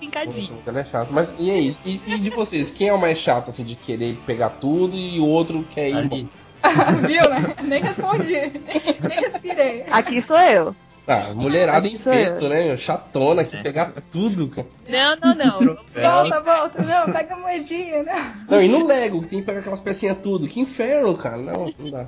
[0.00, 0.48] pincadinho.
[0.48, 1.14] Puta, Ele é chato.
[1.14, 1.76] Mas e aí?
[1.82, 2.70] E, e de vocês?
[2.70, 5.96] Quem é o mais chato, assim, de querer pegar tudo e o outro quer ir
[5.96, 6.28] Ali.
[7.08, 7.56] Viu, né?
[7.62, 8.34] Nem respondi.
[8.34, 9.86] Nem respirei.
[9.90, 10.76] Aqui sou eu.
[11.06, 12.64] Ah, mulherada em peso, né?
[12.64, 12.76] meu?
[12.76, 14.66] Chatona, que pegar tudo, cara.
[14.88, 15.76] Não, não, não.
[15.94, 16.82] Volta, volta.
[16.82, 18.44] Não, pega a moedinha, né?
[18.48, 20.46] Não, e no Lego, que tem que pegar aquelas pecinhas tudo.
[20.46, 21.38] Que inferno, cara.
[21.38, 22.06] Não, não dá.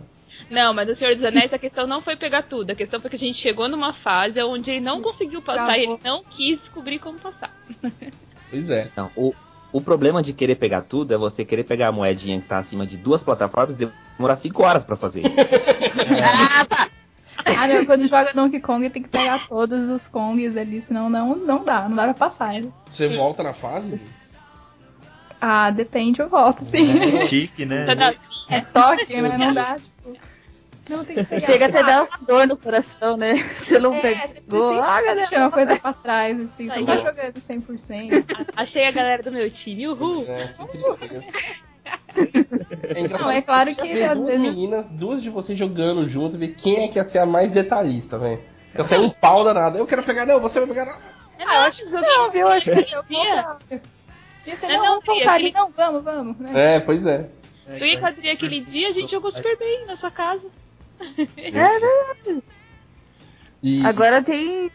[0.50, 2.70] Não, mas no Senhor dos Anéis a questão não foi pegar tudo.
[2.70, 5.85] A questão foi que a gente chegou numa fase onde ele não conseguiu passar e
[5.85, 7.50] ele não quis descobrir como passar.
[8.50, 8.88] Pois é.
[8.96, 9.35] Não, o,
[9.72, 12.87] o problema de querer pegar tudo é você querer pegar a moedinha que tá acima
[12.87, 15.22] de duas plataformas e demorar 5 horas pra fazer.
[15.96, 16.93] Ah, tá.
[17.46, 21.37] Ah, não, quando joga Donkey Kong tem que pegar todos os Kongs ali, senão não,
[21.37, 22.54] não dá, não dá pra passar.
[22.54, 22.72] ele.
[22.88, 24.00] Você volta na fase?
[25.40, 26.87] Ah, depende, eu volto, sim.
[27.28, 27.85] Chique, né?
[28.48, 29.37] É toque, né?
[29.37, 30.16] Não dá, tipo.
[30.88, 31.46] Não tem que pegar.
[31.46, 33.35] Chega até dar uma dor no coração, né?
[33.61, 34.83] Você não É, você pegou.
[34.83, 35.16] Ah, meu Deus.
[35.16, 36.68] deixar uma coisa pra trás, assim.
[36.68, 38.46] Você não tá jogando 100%.
[38.57, 40.24] Achei a galera do meu time, uhul.
[40.28, 41.24] É, que tristeza.
[42.16, 43.26] É engraçado.
[43.28, 46.84] Não, é claro que ver duas vezes- meninas, duas de vocês jogando junto, ver quem
[46.84, 48.40] é que ia ser a mais detalhista, velho.
[48.74, 49.78] Eu saí um pau danado.
[49.78, 50.86] Eu quero pegar, não, você vai pegar.
[50.86, 50.98] Não.
[51.46, 52.40] Ah, eu acho que não, viu?
[52.42, 53.24] Eu acho que eu vou.
[54.46, 56.38] Ia ser, É, não, não, vamos Fia, aquele- não, vamos, vamos.
[56.38, 56.76] Né?
[56.76, 57.28] É, pois é.
[57.66, 60.48] Eu ia com a Adri aquele dia, a gente jogou super bem na sua casa.
[61.36, 62.42] É verdade.
[63.62, 64.70] E, Agora tem.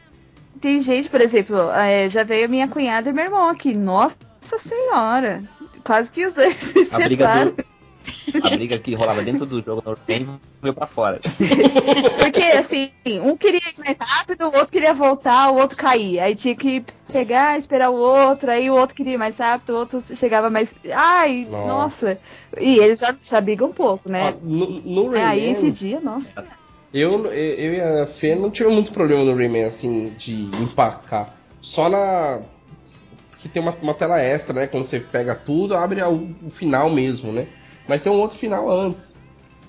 [0.60, 3.74] Tem gente, por exemplo, é, já veio a minha cunhada e meu irmão aqui.
[3.74, 4.18] Nossa
[4.58, 5.42] senhora.
[5.90, 7.52] Quase que os dois se A briga, separaram.
[7.56, 7.66] do,
[8.46, 11.20] a briga que rolava dentro do jogo no Game veio pra fora.
[12.22, 12.92] Porque, assim,
[13.24, 16.20] um queria ir mais rápido, o outro queria voltar, o outro cair.
[16.20, 19.78] Aí tinha que pegar, esperar o outro, aí o outro queria ir mais rápido, o
[19.78, 20.76] outro chegava mais.
[20.94, 21.66] Ai, Nossa.
[22.06, 22.22] nossa.
[22.60, 24.36] E eles já, já brigam um pouco, ó, né?
[24.44, 26.32] no, no É, aí Rayman, esse dia, nossa.
[26.94, 31.34] eu, eu, eu e a Fê não tivemos muito problema no Rayman, assim, de empacar.
[31.62, 32.42] Só na.
[33.40, 34.68] Que tem uma, uma tela extra, né?
[34.68, 37.48] Quando você pega tudo, abre o, o final mesmo, né?
[37.88, 39.16] Mas tem um outro final antes.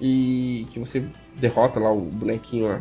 [0.00, 1.04] E que você
[1.36, 2.80] derrota lá o bonequinho lá.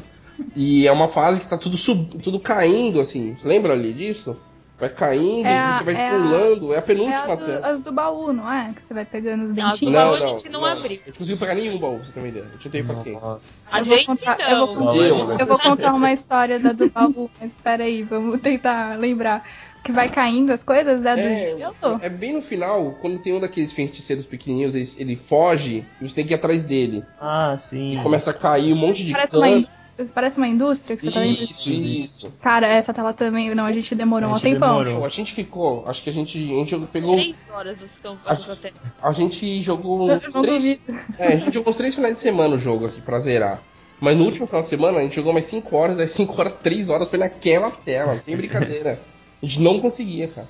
[0.55, 3.35] E é uma fase que tá tudo sub, tudo caindo, assim.
[3.35, 4.37] Você lembra ali disso?
[4.79, 7.45] Vai caindo, É a- você vai é a- pulando, é a É penúltima a do-
[7.45, 7.67] tela.
[7.67, 8.71] as do baú, não é?
[8.73, 9.93] Que você vai pegando os Não, as do dentinhos.
[9.93, 10.99] baú a gente não abriu.
[11.05, 12.43] Eu não consigo pegar nenhum baú, pra você ter uma ideia.
[12.45, 13.19] Eu não tenho paciência.
[13.21, 13.45] Nossa.
[13.69, 14.67] A Eu vou gente contar- eu não.
[14.67, 15.31] vou contar- Eu?
[15.37, 19.43] Eu vou contar uma história da do baú, mas espera aí, vamos tentar lembrar.
[19.83, 21.99] Que vai caindo as coisas, é do É, gelo?
[22.01, 26.15] é bem no final, quando tem um daqueles feiticeiros pequenininhos, ele, ele foge e você
[26.15, 27.03] tem que ir atrás dele.
[27.19, 27.97] Ah, sim.
[27.97, 29.67] E começa a cair um monte de Parece cano.
[30.13, 31.31] parece uma indústria que você tá vendo.
[31.43, 32.33] Isso, isso.
[32.41, 33.55] Cara, essa tela também.
[33.55, 34.83] Não, a gente demorou A um gente tempão.
[34.83, 35.05] demorou.
[35.05, 38.71] A gente ficou, acho que a gente, a gente pegou, Três horas estão até.
[39.01, 40.83] a gente jogou uns três,
[41.17, 43.61] é, a gente jogou uns três finais de semana o jogo, assim, pra zerar.
[44.01, 46.53] Mas no último final de semana a gente jogou mais 5 horas, das 5 horas,
[46.53, 48.97] 3 horas foi naquela tela, sem brincadeira.
[49.41, 50.47] A gente não conseguia, cara.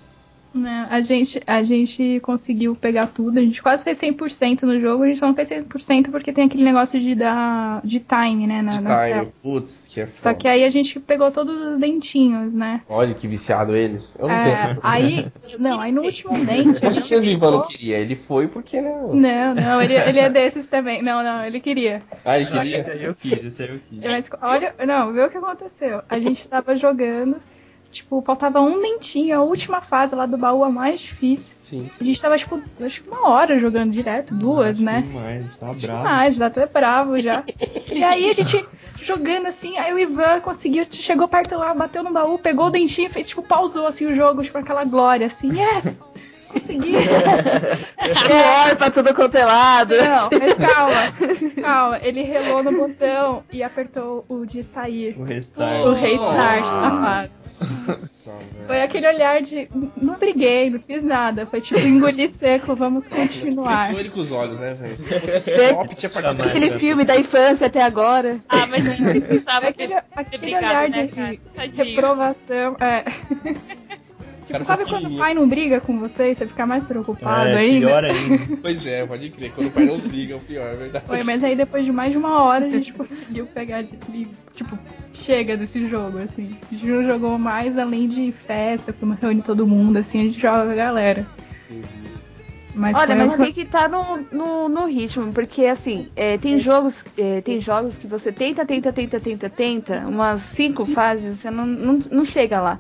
[0.52, 5.04] Né, a, gente, a gente conseguiu pegar tudo, a gente quase fez 100% no jogo,
[5.04, 8.63] a gente só não fez 100% porque tem aquele negócio de dar de time, né,
[8.63, 10.19] na, De time, putz, que é foda.
[10.19, 12.82] Só que aí a gente pegou todos os dentinhos, né?
[12.89, 14.17] Olha que viciado eles.
[14.19, 15.28] Eu não tenho essa É, aí,
[15.60, 16.80] não, aí no último dente.
[16.80, 19.13] Com gente certeza o Ivan não queria, ele foi porque não.
[19.13, 21.04] Não, não, ele, ele é desses também.
[21.04, 22.02] Não, não, ele queria.
[22.25, 22.93] Ah, ele Ah, Esse queria.
[22.93, 24.02] aí eu quis, esse aí eu quis.
[24.02, 26.02] Mas olha, não, vê o que aconteceu.
[26.10, 27.36] A gente tava jogando,
[27.91, 31.56] tipo, faltava um dentinho, a última fase lá do baú, a mais difícil.
[31.62, 31.89] Sim.
[31.99, 35.04] A gente tava, tipo, acho que uma hora jogando direto, duas, Acho né?
[35.41, 36.04] Gente tava bravo.
[36.04, 37.43] Demais, já até bravo já.
[37.91, 38.65] E aí a gente
[39.02, 43.10] jogando assim, aí o Ivan conseguiu, chegou perto lá, bateu no baú, pegou o dentinho,
[43.10, 45.99] fez, tipo, pausou assim o jogo, tipo, aquela glória, assim, yes!
[46.49, 46.93] Consegui!
[48.01, 49.95] Suor pra tudo quanto é lado.
[49.95, 51.13] Não, mas calma,
[51.62, 51.99] calma.
[52.01, 55.15] Ele relou no botão e apertou o de sair.
[55.17, 55.85] O restart.
[55.85, 57.39] O restart da fase.
[58.67, 59.69] Foi aquele olhar de.
[59.97, 61.45] Não briguei, não fiz nada.
[61.45, 63.93] Foi tipo engolir seco, vamos continuar.
[63.93, 64.95] Ele com os olhos, né, velho?
[66.49, 68.39] Aquele filme da infância até agora.
[68.47, 72.75] Ah, mas nem precisava Aquele, aquele brigado, olhar né, de reprovação.
[72.79, 73.03] É.
[74.49, 76.83] Cara, Tipo, sabe tá quando o pai não briga com você e você fica mais
[76.83, 77.85] preocupado É, ainda?
[77.85, 78.57] pior ainda.
[78.62, 79.51] Pois é, pode crer.
[79.53, 81.05] Quando o pai não briga, é o pior, é verdade.
[81.05, 84.27] Foi, mas aí depois de mais de uma hora a gente conseguiu pegar de e,
[84.55, 84.77] tipo,
[85.13, 86.57] chega desse jogo, assim.
[86.71, 90.39] A gente não jogou mais além de festa, quando reúne todo mundo, assim, a gente
[90.39, 91.27] joga com a galera.
[92.73, 97.03] Mas Olha, mas tem que estar no, no, no ritmo, porque assim, é, tem jogos
[97.17, 101.65] é, tem jogos que você tenta, tenta, tenta, tenta, tenta, umas cinco fases, você não,
[101.67, 102.79] não, não chega lá.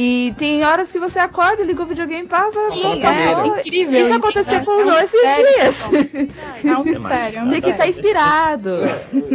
[0.00, 3.30] E tem horas que você acorda, liga o videogame, passa, Passa e primeira.
[3.32, 3.56] acabou.
[3.56, 4.64] É incrível Isso aconteceu né?
[4.64, 6.30] com É o João esses dias.
[6.64, 7.90] É um mistério, é um Tem que estar mistério.
[7.90, 8.70] inspirado.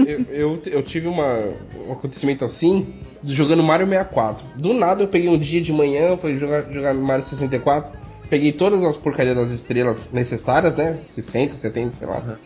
[0.07, 1.37] eu, eu, eu tive uma,
[1.85, 2.93] um acontecimento assim,
[3.25, 4.45] jogando Mario 64.
[4.55, 7.91] Do nada eu peguei um dia de manhã, fui jogar, jogar Mario 64,
[8.29, 10.97] peguei todas as porcarias das estrelas necessárias, né?
[11.03, 12.37] 60, 70, sei lá.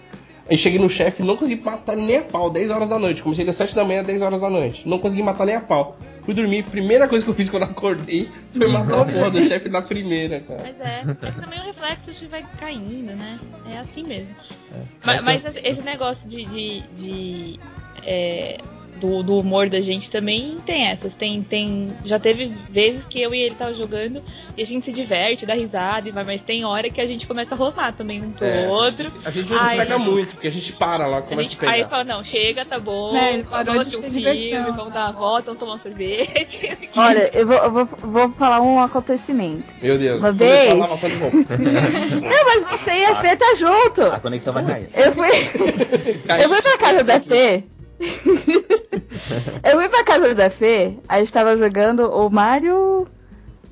[0.49, 3.21] Aí cheguei no chefe não consegui matar nem a pau, 10 horas da noite.
[3.21, 4.87] Comecei das 7 da manhã, 10 horas da noite.
[4.87, 5.97] Não consegui matar nem a pau.
[6.21, 9.69] Fui dormir, primeira coisa que eu fiz quando acordei foi matar o porra do chefe
[9.69, 10.59] na primeira, cara.
[10.61, 13.39] Mas é, é que também o reflexo você vai caindo, né?
[13.71, 14.33] É assim mesmo.
[14.73, 14.81] É.
[15.05, 16.43] Mas, mas esse- esse negócio de.
[16.45, 17.59] de, de,
[18.05, 18.57] é,
[18.99, 21.15] do, do humor da gente também tem essas.
[21.15, 24.21] Tem, tem, já teve vezes que eu e ele tava jogando
[24.57, 27.25] e a gente se diverte, dá risada, e vai, mas tem hora que a gente
[27.27, 29.07] começa a rosnar também um pro É, outro.
[29.25, 31.69] A gente não se pega muito, porque a gente para lá, A começa gente a
[31.69, 31.89] aí pegar.
[31.89, 35.45] fala, não, chega, tá bom, É, parou vamos de um filme, vamos dar uma volta,
[35.45, 36.77] vamos tomar um sorvete.
[36.95, 39.73] Olha, eu vou, eu vou, vou falar um acontecimento.
[39.81, 40.21] Meu Deus.
[40.21, 40.73] Uma vez.
[40.73, 41.37] a lavar de roupa.
[41.57, 44.01] Não, mas você e a Fê tá junto.
[44.01, 44.87] A conexão vai cair.
[44.95, 45.27] Eu fui,
[46.41, 47.63] eu fui pra casa da Fê.
[49.63, 53.07] eu fui pra casa da Fê, a gente tava jogando o Mario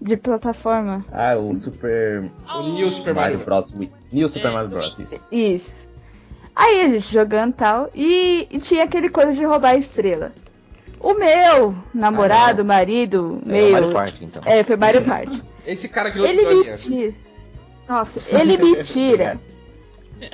[0.02, 1.06] de plataforma.
[1.12, 3.74] Ah, o Super O New Super Mario Mario Bros.
[3.78, 3.92] Wii.
[4.12, 5.00] New Super Mario Bros.
[5.00, 5.22] Isso.
[5.32, 5.88] Isso.
[6.56, 10.32] Aí a gente jogando e tal, e, e tinha aquele coisa de roubar a estrela.
[11.00, 13.72] O meu namorado, marido, É o meio.
[13.74, 14.42] Mario Party, então.
[14.46, 15.44] É, foi Mario Party.
[15.66, 17.14] Esse cara que não Ele me tira.
[17.88, 19.40] Nossa, ele me tira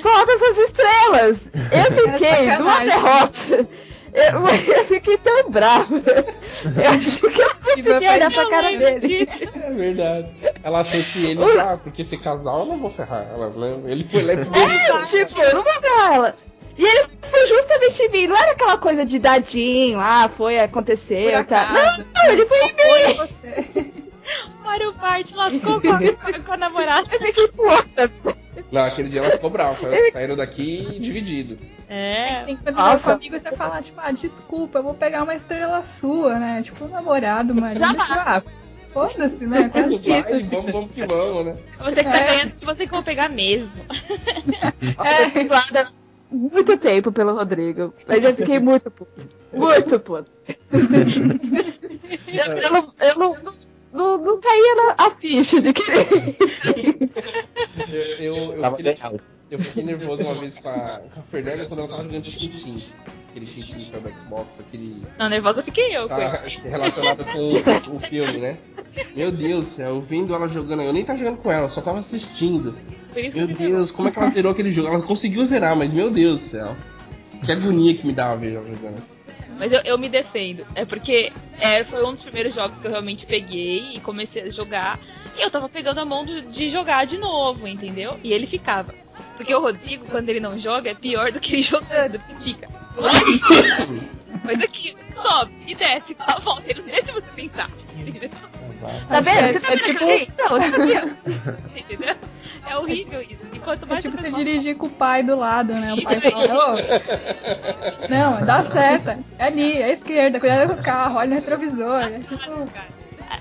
[0.02, 1.38] todas as estrelas.
[1.72, 3.68] Eu fiquei É numa derrota.
[4.14, 5.96] Eu, eu fiquei tão brava.
[5.96, 9.30] Eu acho que eu não consegui olhar pra cara dele.
[9.56, 10.30] É verdade.
[10.64, 13.92] Ela achou que ele, ah, porque esse casal eu não vou ferrar ela, né?
[13.92, 16.36] Ele foi lá e É, tipo, eu não vou ferrar ela.
[16.78, 18.28] E ele foi justamente em mim.
[18.28, 21.62] Não era aquela coisa de dadinho, ah, foi, aconteceu, tá.
[21.62, 22.06] acaso.
[22.16, 23.16] Não, ele foi em mim.
[23.16, 23.92] Foi você.
[24.64, 27.08] Mario Party lascou com a, com a namorada.
[27.12, 28.12] Eu fiquei puta.
[28.72, 31.60] Não, aquele dia ela ficou brava, saíram, saíram daqui divididos.
[31.90, 32.44] É.
[32.46, 33.10] Tem que fazer Nossa.
[33.12, 36.62] com amigo e você falar, tipo, ah, desculpa, eu vou pegar uma estrela sua, né?
[36.64, 37.80] Tipo, um namorado, marido.
[37.82, 38.42] Já tipo, ah,
[38.94, 39.68] foda-se, né?
[39.70, 40.50] Quase que Vai, isso.
[40.52, 41.58] vamos, vamos que vamos, né?
[41.80, 42.28] Você que tá É.
[42.28, 43.74] ganhando se você que for pegar mesmo.
[45.22, 45.88] Eu fui zoada
[46.32, 47.94] muito tempo pelo Rodrigo.
[48.08, 49.22] Mas eu fiquei muito puta.
[49.52, 50.32] Muito puta.
[50.72, 53.36] eu, eu não, eu não-
[53.94, 56.38] não, não caía na, a ficha de querer.
[57.90, 58.98] Eu, eu, eu, fiquei,
[59.50, 62.84] eu fiquei nervoso uma vez com a, com a Fernanda quando ela tava jogando Tintin.
[63.30, 65.02] Aquele Tintin que saiu do Xbox, aquele.
[65.20, 66.08] Não, nervosa fiquei eu.
[66.08, 68.58] Tá relacionado com o filme, né?
[69.16, 71.70] Meu Deus do céu, eu vendo ela jogando, eu nem tava jogando com ela, eu
[71.70, 72.76] só tava assistindo.
[73.34, 74.90] Meu Deus, como é que ela zerou aquele jogo?
[74.90, 76.76] Ela conseguiu zerar, mas meu Deus do céu.
[77.44, 79.02] Que agonia que me dava ver ela jogando.
[79.62, 80.66] Mas eu, eu me defendo.
[80.74, 84.50] É porque é, foi um dos primeiros jogos que eu realmente peguei e comecei a
[84.50, 85.00] jogar.
[85.38, 88.18] E eu tava pegando a mão de, de jogar de novo, entendeu?
[88.24, 88.92] E ele ficava.
[89.38, 92.20] Porque o Rodrigo, quando ele não joga, é pior do que ele jogando.
[92.20, 92.68] Porque fica.
[94.46, 96.64] Coisa que sobe e desce, dá a volta.
[96.70, 97.70] Ele não deixa você pensar.
[97.98, 98.30] Entendeu?
[99.08, 99.38] Tá vendo?
[99.46, 101.18] É- Você tá é vendo tipo- vendo?
[101.76, 102.16] Entendeu?
[102.68, 103.46] É horrível isso.
[103.54, 105.94] E quanto É mais tipo a você pessoa- dirigir com o pai do lado, né?
[105.94, 106.76] O pai fala, ô,
[108.10, 109.20] não, dá seta.
[109.38, 112.02] É ali, é à esquerda, cuidado com o carro, olha no retrovisor.
[112.04, 112.66] É tipo,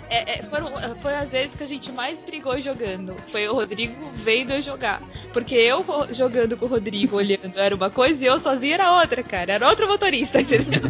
[0.09, 3.15] É, é, foram, foi as vezes que a gente mais brigou jogando.
[3.31, 5.01] Foi o Rodrigo vendo eu jogar.
[5.33, 9.23] Porque eu jogando com o Rodrigo olhando era uma coisa e eu sozinha era outra,
[9.23, 9.55] cara.
[9.55, 10.83] Era outro motorista, entendeu?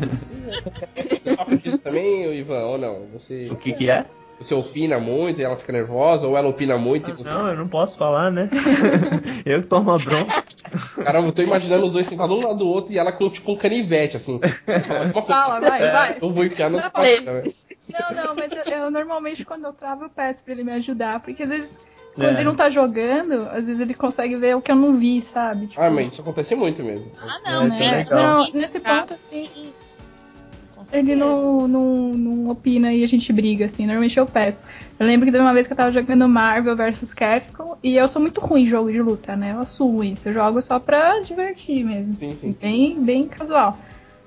[0.94, 3.06] Você sofre disso também, Ivan, ou não?
[3.12, 4.06] Você, O que que é?
[4.40, 7.28] você opina muito e ela fica nervosa, ou ela opina muito e você.
[7.28, 8.48] Não, eu não posso falar, né?
[9.44, 10.44] eu que tomo a bronca.
[11.04, 13.52] Caramba, eu tô imaginando os dois sentados um lado do outro e ela com tipo
[13.52, 14.40] um canivete, assim.
[15.26, 16.16] Fala, vai, vai.
[16.22, 17.52] Eu vou enfiar costas, né?
[18.70, 21.20] Não, não, eu, normalmente quando eu travo eu peço pra ele me ajudar.
[21.20, 21.80] Porque às vezes,
[22.14, 22.33] quando É.
[22.33, 25.66] ele não tá jogando, às vezes ele consegue ver o que eu não vi, sabe?
[25.68, 27.11] Tipo, Ah, mas isso acontece muito mesmo.
[27.20, 28.06] Ah, não, Isso é né?
[28.11, 29.72] Não, nesse ponto, assim,
[30.92, 33.85] ele não, não, não opina e a gente briga, assim.
[33.87, 34.64] Normalmente eu peço.
[34.98, 38.09] Eu lembro que de uma vez que eu tava jogando Marvel vs Capcom e eu
[38.09, 39.52] sou muito ruim em jogo de luta, né?
[39.52, 40.28] Eu assumo isso.
[40.28, 42.16] Eu jogo só pra divertir mesmo.
[42.16, 42.56] Sim, sim.
[42.61, 43.78] Bem, bem casual.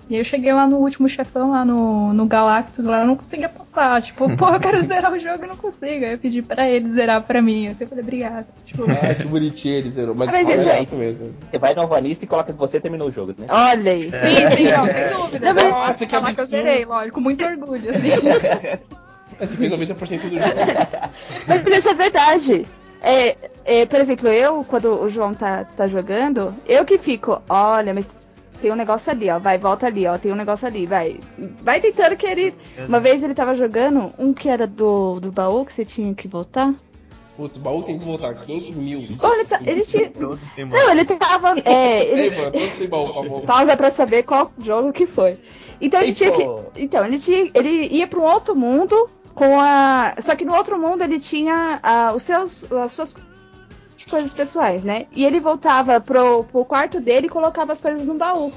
[0.09, 3.15] E aí eu cheguei lá no último chefão, lá no, no Galactus, lá eu não
[3.15, 4.01] conseguia passar.
[4.01, 6.05] Tipo, pô, eu quero zerar o jogo e não consigo.
[6.05, 7.67] Aí eu pedi pra ele zerar pra mim.
[7.67, 8.47] Eu sempre falei, obrigada.
[8.65, 10.13] Tipo, Ah, que bonitinho ele zerou.
[10.13, 11.33] Mas, Mas é isso aí- isso mesmo.
[11.49, 13.47] Você vai no Alvanista e coloca que você terminou o jogo, né?
[13.49, 14.01] Olha aí.
[14.03, 14.09] sim,
[14.57, 15.53] sim, não, sem dúvida.
[15.53, 16.63] Não, mas- Nossa, que Falar que eu absurdo.
[16.63, 18.09] zerei, lógico, com muito orgulho, assim.
[19.39, 20.39] Você fez 90% do jogo.
[21.47, 22.65] Mas isso é verdade.
[23.01, 23.35] É,
[23.65, 28.07] é, por exemplo, eu, quando o João tá, tá jogando, eu que fico, olha, mas
[28.63, 31.19] tem um negócio ali, ó, vai, volta ali, ó, tem um negócio ali, vai.
[31.61, 32.55] Vai tentando que ele.
[32.87, 36.29] Uma vez ele tava jogando um que era do, do baú que você tinha que
[36.29, 36.73] voltar.
[37.35, 39.17] Putz, o baú tem que voltar 500 mil.
[39.21, 40.09] Ou ele, tá, ele tinha.
[40.15, 41.55] Não, ele tava.
[41.65, 45.37] É, Ei, ele, mano, tem baú pausa pra saber qual jogo que foi.
[45.81, 46.47] Então ele Ei, tinha que.
[46.77, 47.51] Então, ele tinha.
[47.53, 50.15] Ele ia pra um outro mundo com a.
[50.21, 52.71] Só que no outro mundo ele tinha ah, os seus.
[52.71, 53.13] as suas
[54.05, 55.05] coisas pessoais, né?
[55.11, 58.51] E ele voltava pro, pro quarto dele e colocava as coisas no baú.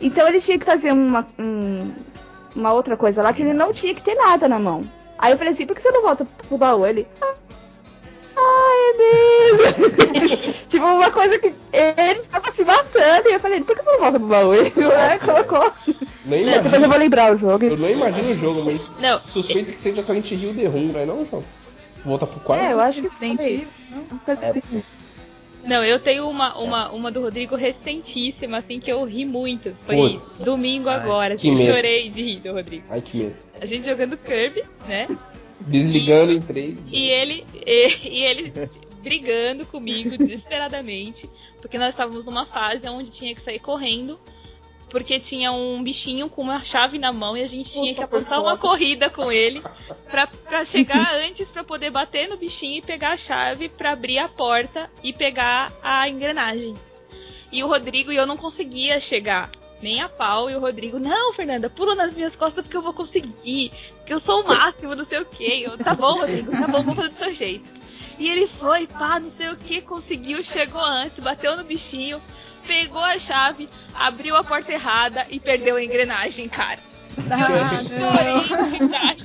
[0.00, 1.92] Então ele tinha que fazer uma, um-
[2.54, 4.82] uma outra coisa lá que ele não tinha que ter nada na mão.
[5.18, 6.86] Aí eu falei assim, por que você não volta pro baú?
[6.86, 7.06] Ele.
[8.40, 10.54] Ah, é mesmo.
[10.68, 13.28] tipo, uma coisa que ele tava se matando.
[13.28, 14.54] E eu falei, por que você não volta pro baú?
[14.54, 15.72] Ele ah, colocou.
[16.24, 17.64] Nem Depois eu imagino, vou lembrar o jogo.
[17.64, 19.18] eu não imagino o jogo, mas Não.
[19.20, 21.42] suspeito que seja Silent Hill The Room, não é não, João?
[22.04, 22.62] Volta pro quarto?
[22.62, 23.66] É, eu acho que foi.
[23.90, 24.06] Não?
[24.26, 24.82] É, assim.
[25.64, 29.76] Não, eu tenho uma, uma, uma do Rodrigo recentíssima, assim, que eu ri muito.
[29.82, 30.40] Foi Putz.
[30.42, 31.74] domingo Ai, agora, que assim, medo.
[31.74, 32.84] chorei de rir do Rodrigo.
[32.88, 33.36] Ai, que medo.
[33.60, 35.06] A gente jogando Kirby, né?
[35.60, 36.82] Desligando em três.
[36.90, 38.52] E ele, e, e ele
[39.02, 41.28] brigando comigo desesperadamente,
[41.60, 44.18] porque nós estávamos numa fase onde tinha que sair correndo,
[44.88, 48.40] porque tinha um bichinho com uma chave na mão e a gente tinha que apostar
[48.40, 49.62] uma corrida com ele
[50.10, 54.18] pra, pra chegar antes pra poder bater no bichinho e pegar a chave pra abrir
[54.18, 56.74] a porta e pegar a engrenagem.
[57.52, 59.50] E o Rodrigo e eu não conseguia chegar.
[59.80, 62.92] Nem a pau, e o Rodrigo, não, Fernanda, pula nas minhas costas porque eu vou
[62.92, 63.70] conseguir.
[63.98, 65.62] Porque eu sou o máximo, não sei o quê.
[65.64, 67.70] Eu, tá bom, Rodrigo, tá bom, vou fazer do seu jeito.
[68.18, 72.20] E ele foi, pá, não sei o que, conseguiu, chegou antes, bateu no bichinho,
[72.68, 76.78] pegou a chave, abriu a porta errada e perdeu a engrenagem, cara.
[77.30, 77.82] Ah,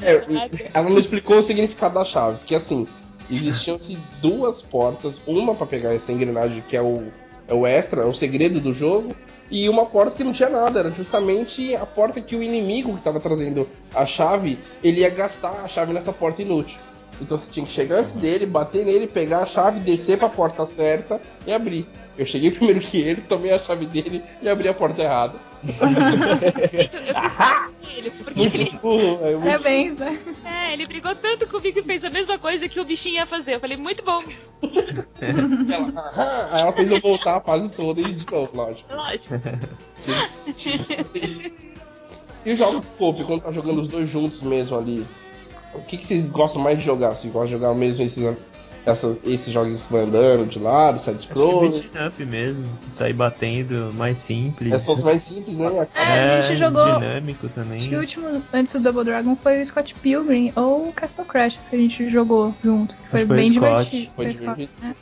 [0.02, 2.88] É, ela não explicou o significado da chave, porque assim,
[3.30, 7.12] existiam-se duas portas, uma pra pegar essa engrenagem que é o,
[7.48, 9.16] é o extra, é o segredo do jogo,
[9.52, 13.04] e uma porta que não tinha nada, era justamente a porta que o inimigo que
[13.04, 16.80] tava trazendo a chave, ele ia gastar a chave nessa porta inútil.
[17.22, 20.66] Então você tinha que chegar antes dele, bater nele, pegar a chave, descer pra porta
[20.66, 21.88] certa e abrir.
[22.18, 25.40] Eu cheguei primeiro que ele, tomei a chave dele e abri a porta errada.
[27.96, 30.20] Ele, porque Muito ele, burro, é muito Parabéns, né?
[30.44, 33.56] é, ele brigou tanto comigo e fez a mesma coisa que o bichinho ia fazer.
[33.56, 34.20] Eu falei, muito bom,
[35.22, 38.94] Ela, aí ela fez eu voltar a fase toda e de novo, lógico.
[38.94, 39.34] lógico.
[42.46, 45.06] E os jogos de coop, quando tá jogando os dois juntos mesmo ali?
[45.76, 47.10] O que, que vocês gostam mais de jogar?
[47.12, 48.24] Vocês gostam de jogar mesmo esses,
[48.86, 51.70] essas, esses jogos que vai andando de lado, side-scroll?
[51.72, 54.72] Beat up mesmo, sair batendo, mais simples.
[54.74, 55.88] É só os mais simples, né?
[55.96, 57.80] É, a gente jogou- dinâmico também.
[57.80, 61.26] Acho que o último antes do Double Dragon foi o Scott Pilgrim ou o Castle
[61.26, 62.96] Crashers que a gente jogou junto.
[62.96, 63.90] Que foi Acho que foi bem Scott.
[63.90, 64.12] divertido.
[64.16, 64.72] Foi Foi o Scott, divertido.
[64.82, 64.96] né?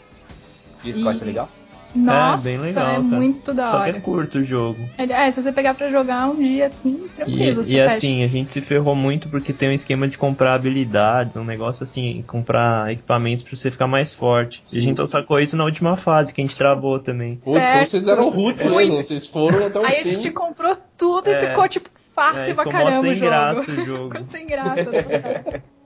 [0.84, 1.50] E o Scott é legal?
[1.94, 3.02] Nossa, bem legal, é cara.
[3.02, 3.98] muito da Só que hora.
[3.98, 4.80] é curto o jogo.
[4.98, 7.64] Ele- É, se você pegar pra jogar um dia assim, E, tranquilo.
[7.64, 7.96] você e fecha.
[7.96, 11.84] assim, a gente se ferrou muito porque tem um esquema de comprar habilidades, um negócio
[11.84, 14.64] assim, comprar equipamentos pra você ficar mais forte.
[14.72, 17.36] E a gente só sacou isso na última fase, que a gente travou também.
[17.36, 18.78] Pô, então É, vocês eram roots muito.
[18.78, 20.12] mesmo, vocês foram até o Aí a fim.
[20.18, 21.44] gente comprou tudo É.
[21.44, 23.26] e ficou tipo fácil Aí pra caramba sem o jogo.
[23.30, 24.12] graça o jogo.
[24.16, 24.86] Ficou sem graça.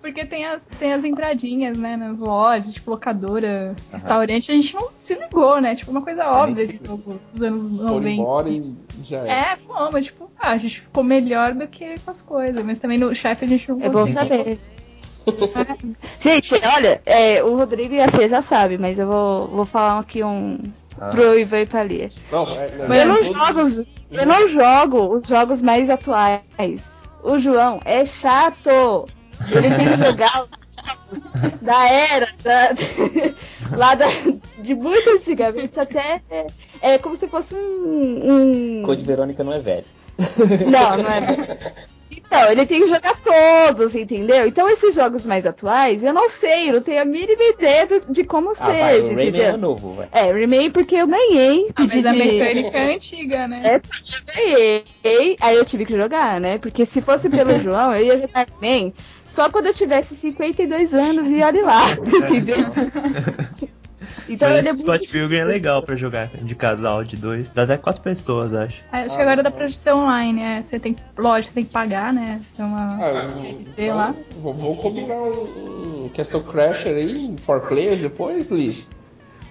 [0.00, 4.88] Porque tem as, tem as entradinhas, né, nas lojas, tipo locadora, restaurante, a gente não
[4.96, 5.74] se ligou, né?
[5.74, 8.10] Tipo, uma coisa óbvia de jogo dos anos Foram 90.
[8.10, 8.74] embora e
[9.04, 9.28] já é.
[9.52, 12.98] É, fomos, tipo, ah, a gente ficou melhor do que com as coisas, mas também
[12.98, 14.20] no chefe a gente não É bom conseguiu.
[14.44, 14.58] saber.
[16.18, 19.98] Gente, olha, é, o Rodrigo e a Fê já sabem, mas eu vou, vou falar
[20.00, 20.58] aqui um
[20.98, 21.08] Ah.
[21.10, 22.08] pro Ivan e pra Lia.
[22.32, 26.40] Não, é, não, Eu não todos- jogo, eu não jogo os jogos mais atuais.
[27.22, 29.04] O João é chato.
[29.50, 34.06] Ele tem que jogar os jogos da era, da- lá da,
[34.58, 36.46] de muito antigamente, até é,
[36.82, 38.78] é como se fosse um.
[38.80, 39.84] um- Code Verônica não é velho.
[40.66, 41.72] Não, não é.
[42.12, 44.46] Então, ele tem que jogar todos, entendeu?
[44.46, 48.12] Então, esses jogos mais atuais, eu não sei, eu não tenho a mínima ideia do-
[48.12, 49.58] de como Ah, vai, seja, o Rayman é entendeu?
[49.58, 50.08] novo, vai.
[50.12, 51.66] É, Rayman porque eu ganhei.
[51.70, 53.60] Ah, mas pedi a de- mecânica é antiga, né?
[53.64, 56.58] É, porque eu ganhei, aí eu tive que jogar, né?
[56.58, 58.92] Porque se fosse pelo João, eu ia jogar Rayman
[59.30, 61.82] só quando eu tivesse 52 anos e olha lá,
[62.28, 62.58] entendeu?
[64.28, 64.82] Então Mas ele é muito...
[64.84, 67.50] Scott Pilgrim é legal pra jogar de casal, de dois.
[67.50, 68.76] Dá até quatro pessoas, acho.
[68.92, 70.62] É, acho que agora dá pra ser online, é.
[70.62, 72.40] Você tem, lógico, tem que pagar, né?
[72.56, 73.24] Tem uma Ah,
[73.76, 74.14] então, lá.
[74.36, 78.86] vou- Vamos combinar um, um Castle Crasher aí, for players depois, Lee.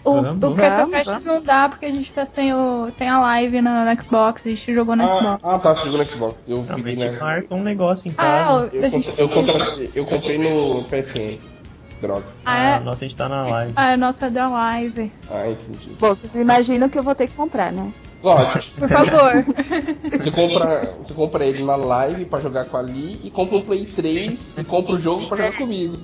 [0.04, 3.62] O, o Castle Crashers não dá porque a gente tá sem, o, sem a live
[3.62, 5.44] na, na Xbox, a gente jogou na Ah, Xbox.
[5.44, 6.48] ah, tá, você jogou no Xbox.
[6.48, 7.20] Eu peguei gente na.
[7.20, 8.70] marca um negócio em Ah, casa.
[8.74, 11.40] é, Eu, a gente, eu, contra- eu comprei no PSN.
[12.02, 12.24] Droga.
[12.46, 13.74] ah, Ah, é, nossa, a gente tá na live.
[13.76, 15.12] ah, é a nossa da live.
[15.30, 15.90] Ah, entendi.
[16.00, 17.92] Bom, vocês imaginam que eu vou ter que comprar, né?
[18.24, 19.46] Lógico, Por favor.
[20.12, 23.62] você compra, você compra ele na live pra jogar com a Lee e compra um
[23.62, 25.98] Play 3 e compra o jogo pra jogar comigo.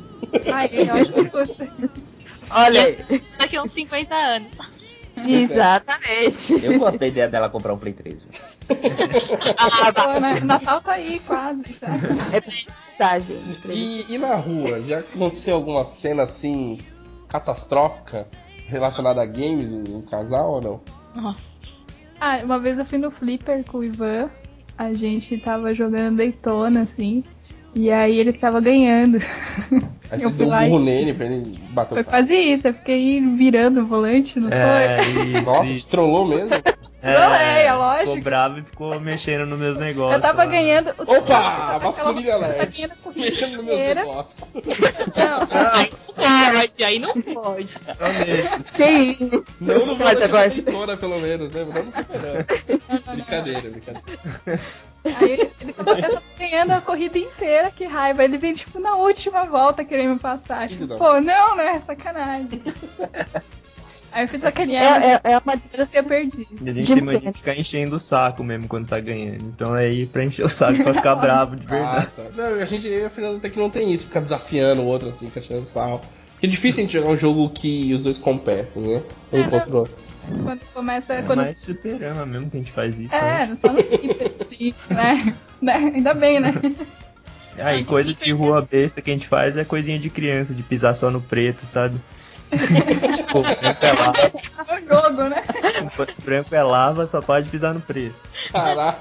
[0.51, 1.67] Ai, eu acho que custa.
[2.49, 3.21] Olha aí.
[3.39, 4.51] Daqui a uns 50 anos.
[5.17, 6.65] Exatamente.
[6.65, 8.15] Eu gosto da ideia dela comprar um Play 3.
[8.21, 8.31] viu?
[9.57, 10.39] Ah, Pô, né?
[10.41, 11.61] Natal tá aí quase.
[11.79, 11.87] já.
[12.35, 13.67] é pra gente.
[13.69, 16.77] E, e na rua, já aconteceu alguma cena assim
[17.27, 18.27] catastrófica
[18.67, 20.81] relacionada a games um casal ou não?
[21.21, 21.55] Nossa.
[22.19, 24.29] Ah, uma vez eu fui no Flipper com o Ivan,
[24.77, 27.23] a gente tava jogando Daytona, assim,
[27.75, 29.17] e aí ele tava ganhando.
[30.11, 32.33] Aí Eu você fui deu um e- burro nele pra ele bater Foi o quase
[32.35, 35.23] isso, eu fiquei virando o volante, não É, foi?
[35.23, 35.87] isso, Nossa, isso.
[35.89, 36.55] trollou mesmo?
[37.13, 38.23] Não é, é Ficou lógico.
[38.23, 40.15] bravo e ficou mexendo nos meus negócios.
[40.15, 40.49] Eu tava lá.
[40.49, 40.89] ganhando.
[40.97, 42.75] o- Opa, aquela- masculino Tava alert.
[42.75, 44.01] ganhando a corrida Mexendo nos meus inteira.
[44.05, 44.47] negócios.
[45.15, 45.47] Não,
[46.17, 47.69] Ah, aí não pode.
[47.87, 48.75] Não.
[48.75, 49.65] Que isso?
[49.65, 50.49] Não no Pode agora.
[50.49, 51.63] da leitora, pelo menos, né?
[51.65, 52.45] Não fliperama.
[53.13, 54.61] Brincadeira, brincadeira.
[55.05, 58.23] Aí ele, ele tava, eu tava ganhando a corrida inteira, que raiva.
[58.23, 60.67] Ele vem, tipo, na última volta querendo me passar.
[60.67, 61.79] Tipo, pô, não, né?
[61.85, 62.63] Sacanagem.
[64.15, 66.47] Aí eu fiz sacanear, É, é, é uma mas assim eu perdi.
[66.61, 69.43] E a gente tem mania de ficar enchendo o saco mesmo quando tá ganhando.
[69.43, 72.07] Então aí pra encher o saco pra ficar bravo de Ah, verdade.
[72.15, 72.23] tá.
[72.33, 74.85] Não, a gente, eu e a Fernanda até que não tem isso, ficar desafiando o
[74.85, 75.99] outro assim, ficar tirando sarro.
[76.31, 79.03] Porque é difícil a gente jogar um jogo que os dois competem, né?
[79.33, 79.93] Um É, contra o outro.
[80.43, 81.13] Quando começa.
[81.13, 81.39] É quando...
[81.39, 83.13] mais fliperama mesmo que a gente faz isso.
[83.13, 83.45] É, né?
[83.47, 83.79] não só no
[84.95, 85.35] né?
[85.61, 85.91] né?
[85.93, 86.53] Ainda bem, né?
[87.57, 90.95] Aí coisa de rua besta que a gente faz é coisinha de criança, de pisar
[90.95, 91.99] só no preto, sabe?
[93.15, 94.17] Tipo, branco é lava,
[94.67, 95.43] É o jogo, né?
[96.23, 98.15] branco é lava, só pode pisar no preto.
[98.51, 98.99] Caraca.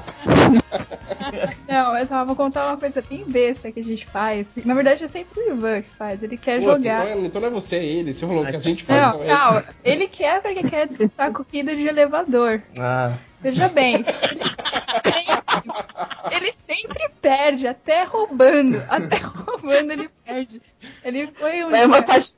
[1.68, 4.54] Não, mas só vou contar uma coisa bem besta que a gente faz.
[4.64, 6.22] Na verdade, é sempre o Ivan que faz.
[6.22, 7.06] Ele quer Putz, jogar.
[7.08, 8.14] Então, é- então não é você, é ele.
[8.14, 9.00] Você falou que a gente faz.
[9.00, 9.64] Não, então é calma.
[9.84, 12.62] Ele quer porque quer disputar corrida de elevador.
[12.78, 18.82] Ah, Veja bem, ele sempre, ele sempre perde, até roubando.
[18.88, 20.62] Até roubando ele perde.
[21.04, 21.74] Ele foi um.
[21.76, 22.32] É uma paixão.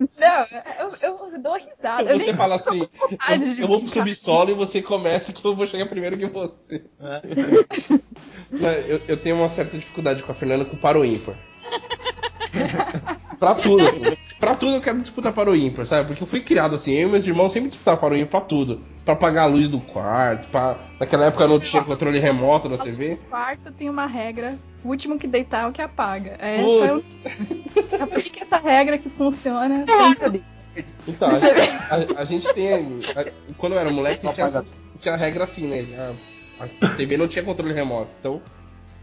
[0.00, 0.46] Não,
[0.80, 2.18] eu, eu dou risada.
[2.18, 5.86] Você fala assim, eu, eu vou pro subsolo e você começa que eu vou chegar
[5.86, 6.82] primeiro que você.
[8.50, 11.34] Não, Eu, eu tenho uma certa dificuldade com a Fernanda com para o ímpar.
[13.38, 13.84] pra tudo.
[14.38, 16.08] Pra tudo eu quero disputar para o ímpar, sabe?
[16.08, 18.48] Porque eu fui criado assim, eu e meus irmãos sempre disputavam para o ímpar pra
[18.48, 18.80] tudo.
[19.04, 20.78] Pra apagar a luz do quarto, pra...
[20.98, 23.16] naquela época não tinha controle remoto da A luz TV.
[23.16, 26.36] do quarto tem uma regra O último que deitar é o que apaga.
[26.38, 28.02] É essa é o...
[28.02, 29.84] Aplique essa regra que funciona.
[31.06, 32.72] Então, a, gente- a- a gente tem.
[33.16, 34.62] a- quando eu era moleque, tinha,
[34.98, 36.14] tinha regra assim, né?
[36.58, 38.10] A, a TV não tinha controle remoto.
[38.20, 38.40] Então,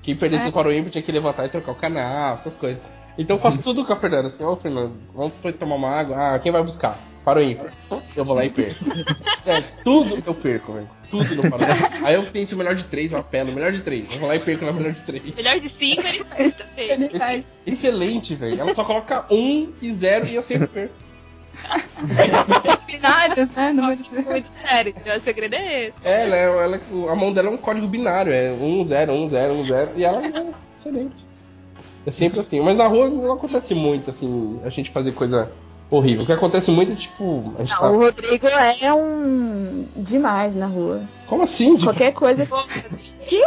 [0.02, 0.52] quem perdesse É.
[0.52, 2.82] para o ímpio tinha que levantar e trocar o canal, essas coisas.
[3.18, 6.36] Então eu faço tudo com a Fernanda, assim, ô Fernando, vamos foi tomar uma água.
[6.36, 6.98] Ah, quem vai buscar?
[7.26, 7.70] Para o ímpio.
[8.18, 8.84] Eu vou lá e perco.
[9.45, 10.89] É, tudo eu perco, velho.
[11.09, 12.05] Tudo no para o ímpio.
[12.05, 14.05] Aí eu tento o melhor de três, eu apelo, o melhor de três.
[14.11, 15.36] Eu vou lá e perco na melhor de três.
[15.36, 16.89] Melhor de cinco, ele faz também.
[16.91, 17.43] Ele Esse- faz.
[17.65, 18.59] excelente, velho.
[18.59, 20.93] Ela só coloca um e zero e eu sempre perco.
[22.86, 23.72] Binários, né?
[23.72, 24.07] Números.
[24.09, 25.97] Muito sério, o segredo é esse.
[26.03, 29.30] É, ela, é- ela, a mão dela é um código binário, é 1, 0, 1,
[29.30, 30.45] 0, 1, 0, e ela é
[30.76, 31.26] excelente.
[32.05, 32.59] É sempre assim.
[32.61, 35.51] Mas na rua não acontece muito, assim, a gente fazer coisa
[35.90, 36.24] horrível.
[36.24, 37.54] O que acontece muito é tipo.
[37.58, 37.90] A gente Não, tá...
[37.92, 41.02] o Rodrigo é um demais na rua.
[41.28, 41.74] Como assim?
[41.76, 42.48] Tipo, Qualquer coisa.
[43.28, 43.44] que?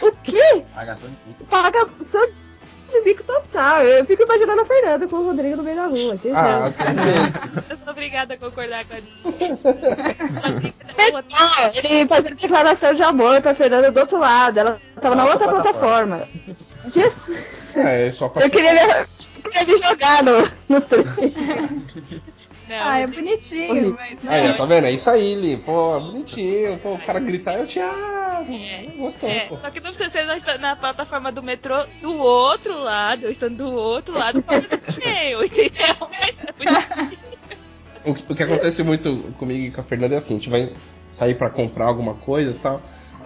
[0.00, 0.64] O quê?
[1.50, 2.20] Paga só
[2.88, 3.82] de bico total.
[3.82, 6.12] Eu fico imaginando a Fernanda com o Rodrigo no meio da rua.
[6.16, 6.30] gente.
[6.34, 6.72] Ah.
[7.70, 8.98] Eu sou obrigada a concordar com a
[11.12, 14.58] Não, ele fazendo declaração de amor pra Fernanda do outro lado.
[14.58, 16.28] Ela tava na Na outra plataforma.
[16.92, 17.44] Jesus.
[17.74, 18.44] É, só pra.
[18.44, 18.80] Eu queria me,
[19.42, 21.04] queria me jogar no, no trem.
[22.68, 24.28] Não, Ah, é eu- bonitinho, mas.
[24.28, 24.84] Aí, ó, tá vendo?
[24.86, 25.56] É isso aí, Li.
[25.56, 26.78] Pô, bonitinho.
[26.78, 28.54] Pô, o cara gritar, eu te amo.
[28.54, 29.56] É, Gostou, É, pô.
[29.56, 33.56] só que não precisa ser na, na plataforma do metrô do outro lado, eu estando
[33.56, 35.96] do outro lado, do cheio, entendeu?
[36.58, 36.90] Mas
[38.04, 40.36] é O que, o que acontece muito comigo e com a Fernanda é assim, a
[40.36, 40.72] gente vai
[41.12, 42.80] sair pra comprar alguma coisa e tal.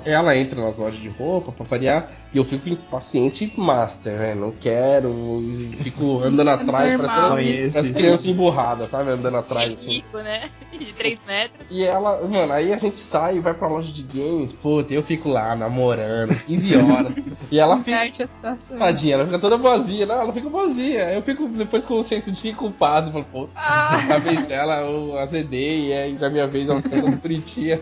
[0.04, 4.34] Ela entra nas lojas de roupa pra variar e eu fico impaciente master, né?
[4.34, 5.42] Não quero,
[5.78, 7.30] fico andando atrás, normal.
[7.36, 9.10] parecendo as crianças emburradas, sabe?
[9.10, 9.92] Andando atrás assim.
[9.94, 10.50] rico, né?
[10.72, 11.66] De 3 metros.
[11.70, 15.02] E ela, mano, aí a gente sai e vai pra loja de games, puta, eu
[15.02, 17.14] fico lá namorando, 15 horas.
[17.50, 18.02] e ela fica.
[18.42, 18.56] A.
[18.78, 21.12] Tadinha, ela fica toda boazinha, não, ela fica boazinha.
[21.12, 25.18] Eu fico depois com o senso de culpado, falo, pô, Ah, na vez dela eu
[25.18, 27.80] azedei e aí na minha vez ela fica toda bonitinha.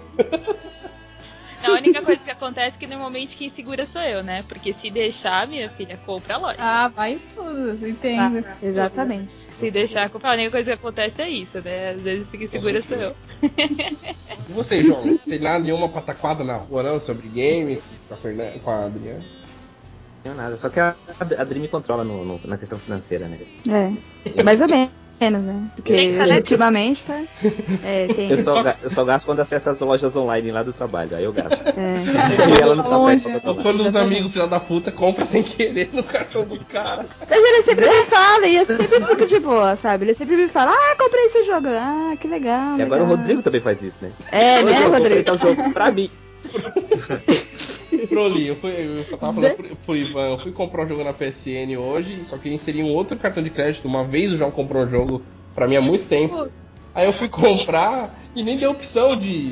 [1.62, 4.44] A única coisa que acontece é que normalmente quem segura sou eu, né?
[4.48, 6.56] Porque se deixar, minha filha, compra a loja.
[6.58, 8.44] ah, vai tudo, entendo.
[8.62, 9.30] Exatamente.
[9.58, 11.90] Se deixar comprar, a única coisa que acontece é isso, né?
[11.90, 13.14] Às vezes quem segura sou eu.
[13.42, 15.18] E você, João?
[15.18, 19.39] Tem nada nenhuma pataquada na rua não sobre games com a, Fernanda, com a Adriana?
[20.24, 20.56] Não tenho nada.
[20.58, 20.94] Só que a,
[21.38, 23.38] a me controla no- no- na questão financeira, né?
[23.68, 24.42] É.
[24.42, 24.90] Mais ou menos,
[25.20, 25.66] né?
[25.74, 27.22] Porque ultimamente tá.
[27.84, 28.30] É, tem.
[28.30, 31.16] Eu só, eu só gasto quando acesso às lojas online lá do trabalho.
[31.16, 31.58] Aí eu gasto.
[31.68, 32.50] É.
[32.58, 35.88] E ela não tá perto pra quando os amigos filha da puta compram sem querer
[35.92, 37.06] no cartão do cara.
[37.28, 40.04] Mas ele sempre me fala, e eu sempre fico de boa, sabe?
[40.04, 41.68] Ele sempre me fala, ah, comprei esse jogo.
[41.68, 42.78] Ah, que legal.
[42.78, 43.06] E agora o.
[43.06, 44.10] Rodrigo também faz isso, né?
[44.30, 45.24] É, né, eu comprei Rodrigo?
[45.24, 46.10] tal jogo pra mim.
[48.06, 48.70] Proli, eu, fui,
[49.10, 52.36] eu tava falando pro, pro Ivan, eu fui comprar um jogo na PSN hoje, só
[52.38, 53.86] que eu inseri um outro cartão de crédito.
[53.88, 55.22] Uma vez o João comprou um jogo
[55.54, 56.48] pra mim há muito tempo.
[56.94, 59.50] Aí eu fui comprar e nem deu opção de,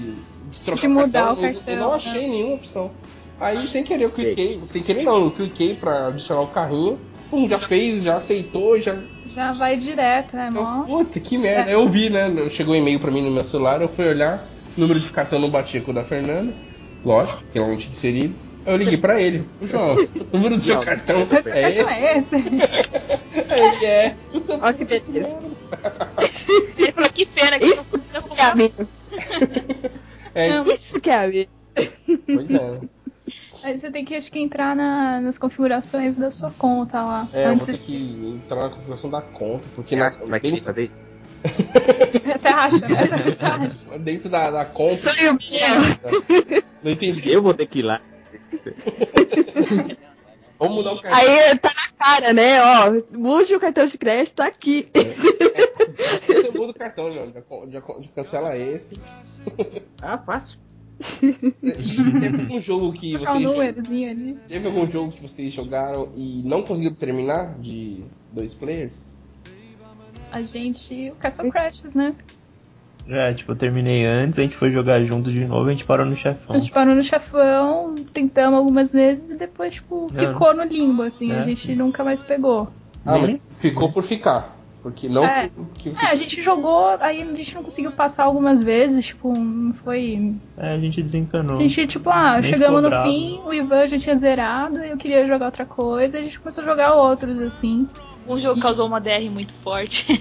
[0.51, 1.42] de trocar De mudar cartão.
[1.42, 1.96] o Eu- cartão, Eu não né?
[1.96, 2.90] achei nenhuma opção.
[3.40, 6.99] Aí sem querer eu cliquei, sem querer não, eu cliquei pra adicionar o carrinho.
[7.30, 8.96] Pum, já fez, já aceitou, já.
[9.34, 10.82] Já vai direto, né, Eu, mó?
[10.84, 11.70] puta, que merda.
[11.70, 12.28] Eu vi, né?
[12.49, 14.42] Chegou um e-mail pra mim no meu celular, eu fui olhar,
[14.76, 16.53] número de cartão não batia com o da Fernanda.
[17.05, 18.34] Lógico, que ela não tinha inserido.
[18.66, 19.44] Eu liguei pra ele.
[19.62, 19.94] "Ô, João,
[20.32, 22.05] o número do seu Não, cartão é Cartão esse?
[22.05, 22.24] é esse?
[23.55, 24.16] Ele é.
[24.61, 25.36] Olha que beleza.
[26.78, 28.88] Ele falou, que pena que eu não Que é amigo.
[30.34, 31.51] É, Não, Isso que é amigo.
[32.26, 32.80] pois é.
[33.64, 37.26] Aí você tem que, acho que, entrar na- nas configurações da sua conta lá.
[37.32, 40.42] É, eu vou ter que entrar na configuração da conta, porque na, Como é que
[40.42, 40.99] tem que dentro, fazer isso?
[42.37, 43.07] Você acha, né?
[43.24, 43.99] Você acha?
[43.99, 44.95] dentro da, da conta.
[44.95, 46.62] Sonho meu.
[46.83, 47.31] Não entendi.
[47.31, 48.01] Eu vou ter que ir lá.
[50.59, 51.20] Vamos mudar o cartão.
[51.20, 52.61] Aí tá na cara, né?
[52.61, 54.89] Ó, mude o cartão de crédito tá aqui.
[56.14, 57.14] Acho que você muda o cartão.
[57.14, 57.81] Já, já, já
[58.14, 58.99] cancela esse.
[60.03, 60.59] Ah, fácil.
[61.62, 63.59] E teve algum jogo que vocês.
[63.59, 64.37] ali.
[64.49, 68.03] Teve algum jogo que vocês jogaram e não conseguiram terminar de
[68.33, 69.14] dois players?
[70.33, 71.11] A gente.
[71.11, 72.14] O Castle Crashes, né?
[73.09, 76.05] É, tipo, eu terminei antes, a gente foi jogar junto de novo, a gente parou
[76.05, 76.57] no A chefão.
[76.57, 80.26] gente parou no chefão, tentamos algumas vezes e depois, tipo, É.
[80.26, 81.33] ficou no limbo, assim.
[81.33, 81.43] A É.
[81.45, 82.68] gente nunca mais pegou.
[83.07, 84.57] Ah, Nem- mas ficou por ficar.
[84.83, 85.51] Porque não É.
[85.74, 86.05] que você.
[86.05, 90.35] É, a gente jogou, aí a gente não conseguiu passar algumas vezes, tipo, não foi.
[90.57, 91.57] É, a gente desencanou.
[91.57, 93.09] A gente, tipo, ah, Nem chegamos no bravo.
[93.11, 96.66] fim, o Ivan já tinha zerado, eu queria jogar outra coisa, a gente começou a
[96.66, 97.89] jogar outros, assim.
[98.29, 100.07] Um jogo causou uma DR muito forte.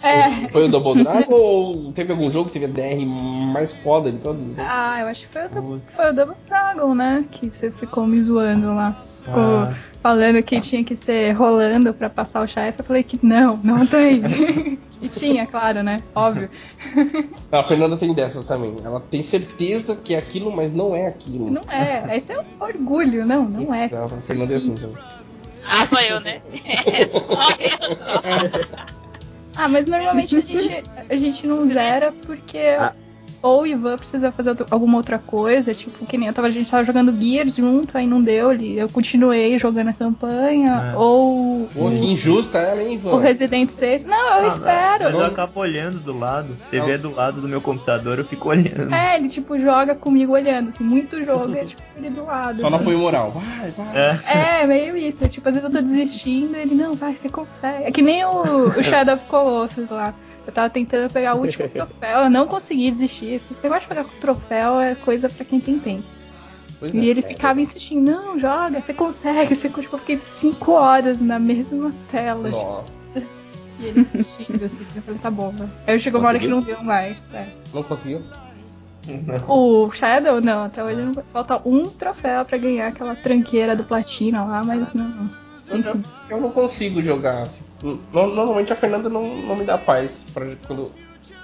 [0.00, 0.46] É.
[0.52, 4.18] Foi o Double Dragon ou teve algum jogo que teve a DR mais foda de
[4.20, 4.56] todos?
[4.56, 7.24] Ah, eu acho que foi o, do- foi o Double Dragon, né?
[7.32, 8.92] Que você ficou me zoando lá.
[8.92, 9.74] Ficou Ah.
[10.00, 12.78] falando que tinha que ser rolando pra passar o chefe.
[12.78, 14.22] Eu falei que não, não tem.
[15.02, 16.00] e tinha, claro, né?
[16.14, 16.48] Óbvio.
[17.50, 18.76] A Fernanda tem dessas também.
[18.84, 21.50] Ela tem certeza que é aquilo, mas não é aquilo.
[21.50, 22.16] Não é.
[22.16, 23.86] Esse é um orgulho, não, não é.
[23.86, 24.96] A Fernanda é assim também.
[25.68, 26.40] Ah, sou eu, né?
[27.10, 27.20] Sou
[27.60, 28.88] eu.
[29.56, 32.94] Ah, mas normalmente a gente, a gente não zera porque Ah.
[33.42, 36.70] Ou o Ivan precisa fazer alguma outra coisa, tipo, que nem eu tava, a gente
[36.70, 40.96] tava jogando Gears junto, aí não deu, ele- eu continuei jogando a campanha, É.
[40.96, 43.20] ou Pô, que injusta ela, hein, o Ivan?
[43.20, 44.04] Resident 6.
[44.04, 45.04] Não, eu Ah, espero.
[45.04, 46.56] Mas eu acabo olhando do lado.
[46.70, 48.92] TV é do lado do meu computador, eu fico olhando.
[48.94, 52.58] É, ele tipo joga comigo olhando, assim, muito jogo, e é tipo ele do lado.
[52.60, 52.84] Só no assim.
[52.84, 53.30] apoio moral.
[53.32, 53.96] Vai, vai.
[53.96, 54.62] É.
[54.62, 55.28] É, meio isso.
[55.28, 57.84] Tipo, às vezes eu tô desistindo, ele, não, vai, você consegue.
[57.84, 60.14] É que nem o, o Shadow of Colossus lá.
[60.48, 63.34] Eu tava tentando pegar o último troféu, eu não consegui desistir.
[63.34, 66.04] Esse negócio de pegar troféu é coisa pra quem tem tempo.
[66.80, 66.98] Pois é.
[66.98, 69.92] E ele ficava insistindo, não, joga, você consegue, você consegue.
[69.92, 72.48] Eu fiquei 5 horas na mesma tela.
[72.48, 73.22] Nossa,
[73.78, 74.86] E ele insistindo, assim.
[74.96, 75.68] Eu falei, tá bom, né?
[75.86, 77.18] Aí chegou uma hora que não deu mais.
[77.34, 77.48] é.
[77.74, 78.22] não conseguiu?
[79.46, 84.44] O Shadow, não, até hoje não falta um troféu pra ganhar aquela tranqueira do Platina
[84.44, 85.30] lá, mas não.
[85.70, 86.00] Eu, eu-
[86.30, 87.42] eu não consigo jogar.
[87.42, 87.64] assim.
[87.82, 90.90] No- Normalmente a Fernanda não, não me dá paz pra, quando,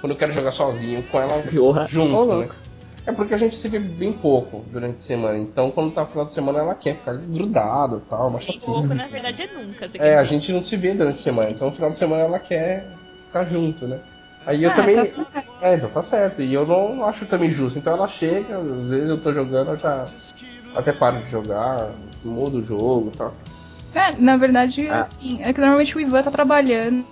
[0.01, 1.85] quando eu quero jogar sozinho com ela Porra.
[1.85, 2.49] junto, Ô, né?
[3.07, 5.37] É porque a gente se vê bem pouco durante a semana.
[5.37, 8.87] Então quando tá no final de semana ela quer ficar grudado e tal, Bem pouco,
[8.95, 9.87] na verdade, é nunca.
[9.99, 11.51] É, a gente não se vê durante a semana.
[11.51, 12.87] Então no final de semana ela quer
[13.27, 13.99] ficar junto, né?
[14.43, 14.95] Aí eu Ah, também.
[15.05, 15.43] tá.
[15.61, 16.41] É, então tá certo.
[16.41, 17.77] E eu não acho também justo.
[17.77, 20.05] Então ela chega, às vezes eu tô jogando, eu já
[20.75, 21.91] até paro de jogar,
[22.23, 23.33] mudo o jogo e tal.
[23.95, 24.99] É, na verdade, Ah.
[24.99, 27.03] assim, é que normalmente o Ivan tá trabalhando.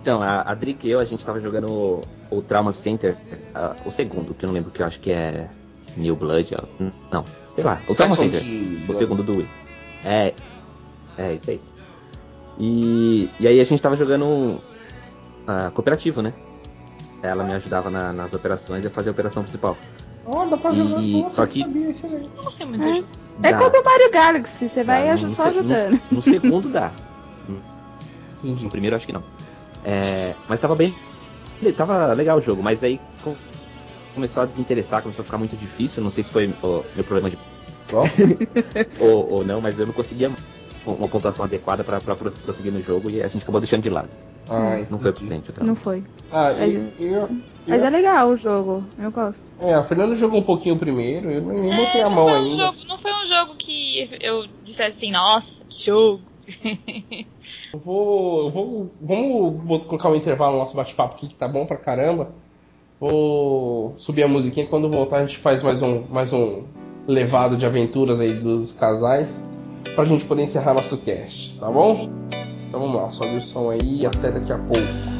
[0.00, 3.16] Então, a, a Drick e eu, a gente tava jogando o, o Trauma Center,
[3.54, 5.48] ah, o segundo, que eu não lembro, que eu acho que é
[5.96, 6.54] New Blood.
[6.54, 6.64] ó.
[7.12, 7.24] Não,
[7.54, 7.80] sei lá.
[7.88, 8.40] O Trauma Center.
[8.88, 9.48] O segundo do Wii.
[10.04, 10.34] É.
[11.18, 11.60] É, isso aí.
[12.60, 14.58] E, e aí a gente tava jogando
[15.46, 16.32] ah, cooperativo, né?
[17.22, 19.76] Ela me ajudava na- nas operações e eu fazia a operação principal.
[20.50, 21.92] Dá pra jogar E- só que- sabia.
[22.42, 23.04] Nossa, mas eu
[23.42, 25.92] É Dá- como o Mario Galaxy, você vai dá, só se- ajudando.
[26.10, 26.92] No, no segundo dá.
[28.42, 28.64] Entendi.
[28.64, 29.22] No primeiro acho que não.
[29.84, 30.94] É, mas tava bem.
[31.76, 33.36] Tava legal o jogo, mas aí com-
[34.14, 36.02] começou a desinteressar, começou a ficar muito difícil.
[36.02, 37.38] Não sei se foi o meu problema de.
[39.00, 40.30] ou, ou não, mas eu não conseguia
[40.94, 44.08] uma pontuação adequada pra, pra prosseguir no jogo e a gente acabou deixando de lado.
[44.50, 45.12] Ah, Não foi entendi.
[45.12, 46.02] pro dente o Não foi.
[46.32, 47.28] Ah, Mas- e, eu,
[47.66, 49.50] Mas eu- é legal o jogo, eu gosto.
[49.60, 52.32] é, a Fernanda jogou um pouquinho primeiro, eu nem É, botei a não mão foi
[52.32, 52.56] um ainda.
[52.64, 56.22] jogo- não foi um jogo que eu dissesse assim, nossa, que jogo.
[57.72, 58.90] Eu vou, eu vou.
[59.00, 62.30] Vamos bot- colocar um intervalo no nosso bate-papo aqui que tá bom pra caramba.
[62.98, 66.64] Vou subir a musiquinha quando voltar a gente faz mais um, mais um
[67.06, 69.46] levado de aventuras aí dos casais
[69.94, 72.10] pra gente poder encerrar nosso cast, tá bom?
[72.68, 75.17] Então vamos lá, sobe o som aí e até daqui a pouco.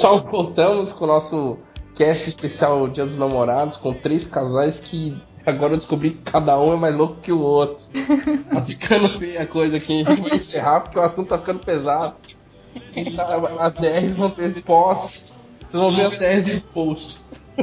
[0.00, 1.58] Pessoal, voltamos com o nosso
[1.94, 6.72] cast especial Dia dos Namorados com três casais que Agora eu descobri que cada um
[6.72, 7.84] é mais louco que o outro.
[8.50, 10.02] Tá ficando feia a coisa aqui.
[10.06, 12.14] A gente vai encerrar porque o assunto tá ficando pesado.
[13.14, 15.36] Tá- As DRs vão ter pós.
[15.70, 17.46] Vocês vão ver as DRs nos posts.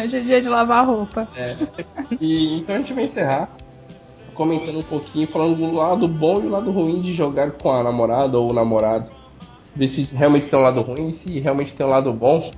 [0.00, 1.26] Hoje é dia de lavar a roupa.
[1.36, 1.56] É.
[2.20, 3.50] E, então a gente vai encerrar
[4.34, 7.82] comentando um pouquinho, falando do lado bom e o lado ruim de jogar com a
[7.82, 9.17] namorada ou o namorado.
[9.78, 12.50] Ver se realmente tem um lado ruim e se realmente tem um lado bom.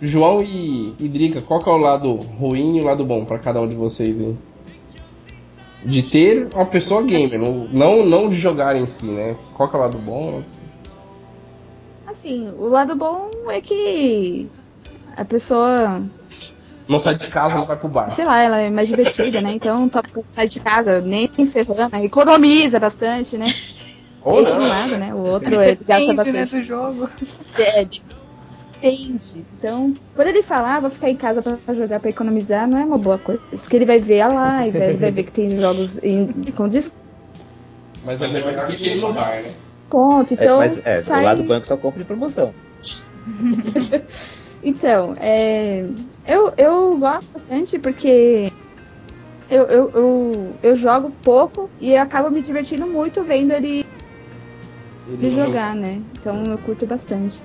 [0.00, 3.38] João e, e Drica, qual que é o lado ruim e o lado bom pra
[3.38, 4.34] cada um de vocês aí?
[5.84, 9.36] De ter uma pessoa gamer, não, não, de jogar em si, né?
[9.54, 10.42] Qual que é o lado bom?
[12.06, 14.48] Assim, o lado bom é que
[15.16, 16.02] a pessoa,
[16.88, 18.10] Não sai de casa, não vai pro bar.
[18.12, 19.52] sei lá, ela é mais divertida, né?
[19.52, 23.52] Então top, sai de casa, nem ferrando, economiza bastante, né?
[24.22, 24.68] Ou é um não.
[24.68, 25.14] lado, né?
[25.14, 26.56] O outro ele gasta Depende, né, bastante.
[26.56, 27.08] do jogo.
[27.58, 27.86] É,
[28.74, 29.44] depende.
[29.58, 32.78] Então, quando ele falar, ah, vou ficar em casa pra pra jogar, pra economizar, não
[32.78, 33.40] é uma boa coisa.
[33.50, 37.00] Porque ele vai ver a live, ele vai ver que tem jogos em, com desconto.
[38.04, 39.48] Mas é melhor que ele no bar, né?
[39.48, 41.20] É, Então, mas é, sai...
[41.20, 42.54] do lado do banco só compra em promoção.
[44.62, 45.86] Então, é,
[46.26, 48.52] eu, eu gosto bastante porque
[49.50, 53.86] eu, eu, eu, eu jogo pouco e eu acabo me divertindo muito vendo ele,
[55.08, 56.00] ele jogar, né?
[56.18, 57.38] Então eu curto bastante.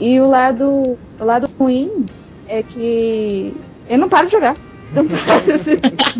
[0.00, 2.06] E o lado, o lado ruim
[2.46, 3.54] é que
[3.88, 4.56] eu não paro de jogar.
[4.92, 5.44] Não paro,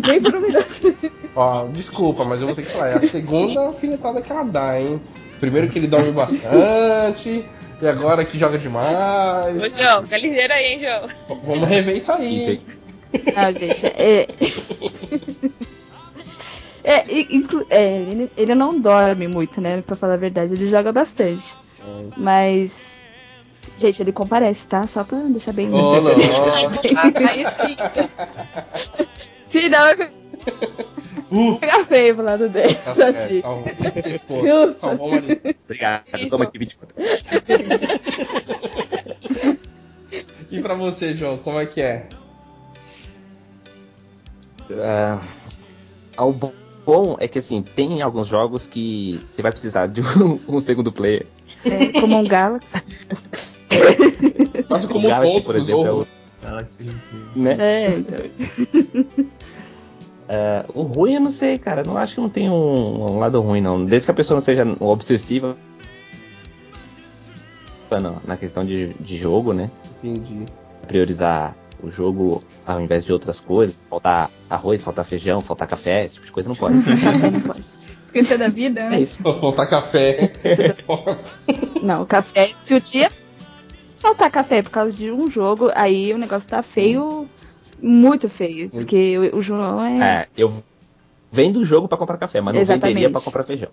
[0.07, 0.95] nem por um minuto.
[1.35, 2.89] Ó, desculpa, mas eu vou ter que falar.
[2.89, 4.99] É a segunda alfinetada que ela dá, hein?
[5.39, 7.45] Primeiro que ele dorme bastante,
[7.81, 9.77] e agora que joga Ô, demais.
[9.77, 11.09] João, fica ligeiro aí, hein, João.
[11.45, 12.37] Vamos rever isso aí.
[12.37, 12.49] Isso
[13.13, 13.23] aí.
[13.35, 14.27] Ah, gente, é.
[16.83, 19.81] É, e- inclu- é, ele, ele não dorme muito, né?
[19.81, 21.43] Pra falar a verdade, ele joga bastante.
[22.17, 22.93] Mas.
[23.79, 24.85] Gente, ele comparece, tá?
[24.85, 25.73] Só pra deixar bem.
[25.73, 26.11] Ô, não.
[27.29, 27.75] Aí sim.
[29.49, 30.09] Se não, vai
[31.31, 32.75] Uh, pegar feio pro lado dele.
[32.75, 33.73] tá certo, salvou.
[33.87, 34.75] Isso que é esposa.
[34.75, 35.17] Salvou o.
[35.65, 36.03] Obrigado.
[36.29, 36.95] Toma aqui 24.
[40.51, 42.07] E pra você, João, como é que é?
[44.79, 45.19] Ah,
[46.15, 46.53] ao bo-
[46.85, 50.91] bom é que assim, tem alguns jogos que você vai precisar de um, um segundo
[50.91, 51.25] player.
[51.65, 52.73] É, como um Galaxy.
[54.67, 56.07] Quase como O um Galaxy, ponto por exemplo, é o,
[56.43, 56.91] Galaxy
[57.35, 57.55] né?
[57.59, 58.19] É, então.
[60.29, 61.83] Ah, o ruim eu não sei, cara.
[61.83, 63.85] Não acho que não tem um, um lado ruim, não.
[63.85, 65.55] Desde que a pessoa não seja obsessiva
[67.91, 69.69] na, na questão de, de jogo, né?
[70.01, 70.45] Entendi.
[70.87, 73.77] Priorizar o jogo ao invés de outras coisas.
[73.89, 76.75] Faltar arroz, faltar feijão, faltar café, esse tipo de coisa não pode.
[76.75, 77.63] Não pode.
[78.07, 79.01] Esquecer da vida, é né?
[79.01, 79.21] isso.
[79.23, 80.31] Faltar café.
[81.81, 82.51] Não, café.
[82.61, 83.11] Se o dia
[83.97, 87.27] faltar café por causa de um jogo, aí o negócio tá feio,
[87.81, 88.69] muito feio.
[88.69, 89.99] Porque o, o João é.
[90.21, 90.63] É, eu
[91.31, 92.87] vendo o jogo pra comprar café, mas não Exatamente.
[92.93, 93.69] venderia pra comprar feijão.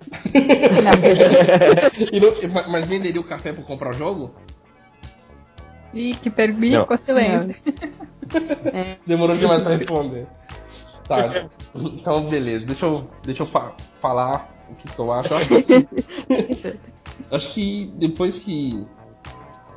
[0.83, 4.35] Não, E não- mas venderia o café pra comprar o jogo?
[5.93, 7.55] Ih, que perbico, silêncio.
[9.07, 10.27] Demorou demais pra responder.
[11.09, 12.65] Tá, então beleza.
[12.67, 15.35] Deixa eu, deixa eu fa- falar o que, que eu acho.
[15.35, 15.87] Acho que assim,
[17.31, 18.87] acho que depois que,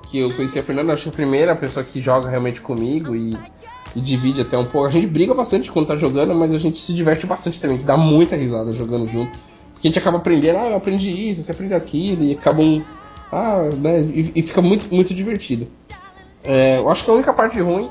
[0.07, 3.36] que eu conheci a Fernanda, acho que a primeira pessoa que joga realmente comigo e,
[3.95, 4.88] e divide até um pouco.
[4.88, 7.84] A gente briga bastante quando tá jogando, mas a gente se diverte bastante também, que
[7.86, 9.32] dá muita risada jogando junto.
[9.74, 12.86] Porque a gente acaba aprendendo, ah, eu aprendi isso, você aprende aquilo, e acabam.
[13.32, 14.01] Ah, né?
[14.01, 15.68] E, e fica muito, muito divertido.
[16.44, 17.89] É, eu acho que a única parte ruim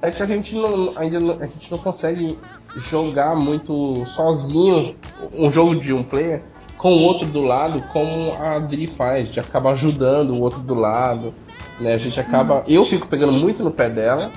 [0.00, 2.38] é que a gente não, ainda não, a gente não consegue
[2.76, 4.94] jogar muito sozinho
[5.34, 6.42] um jogo de um player
[6.76, 10.74] com o outro do lado, como a Dri faz, de acabar ajudando o outro do
[10.74, 11.32] lado.
[11.78, 11.94] Né?
[11.94, 12.64] A gente acaba.
[12.66, 14.32] Eu fico pegando muito no pé dela,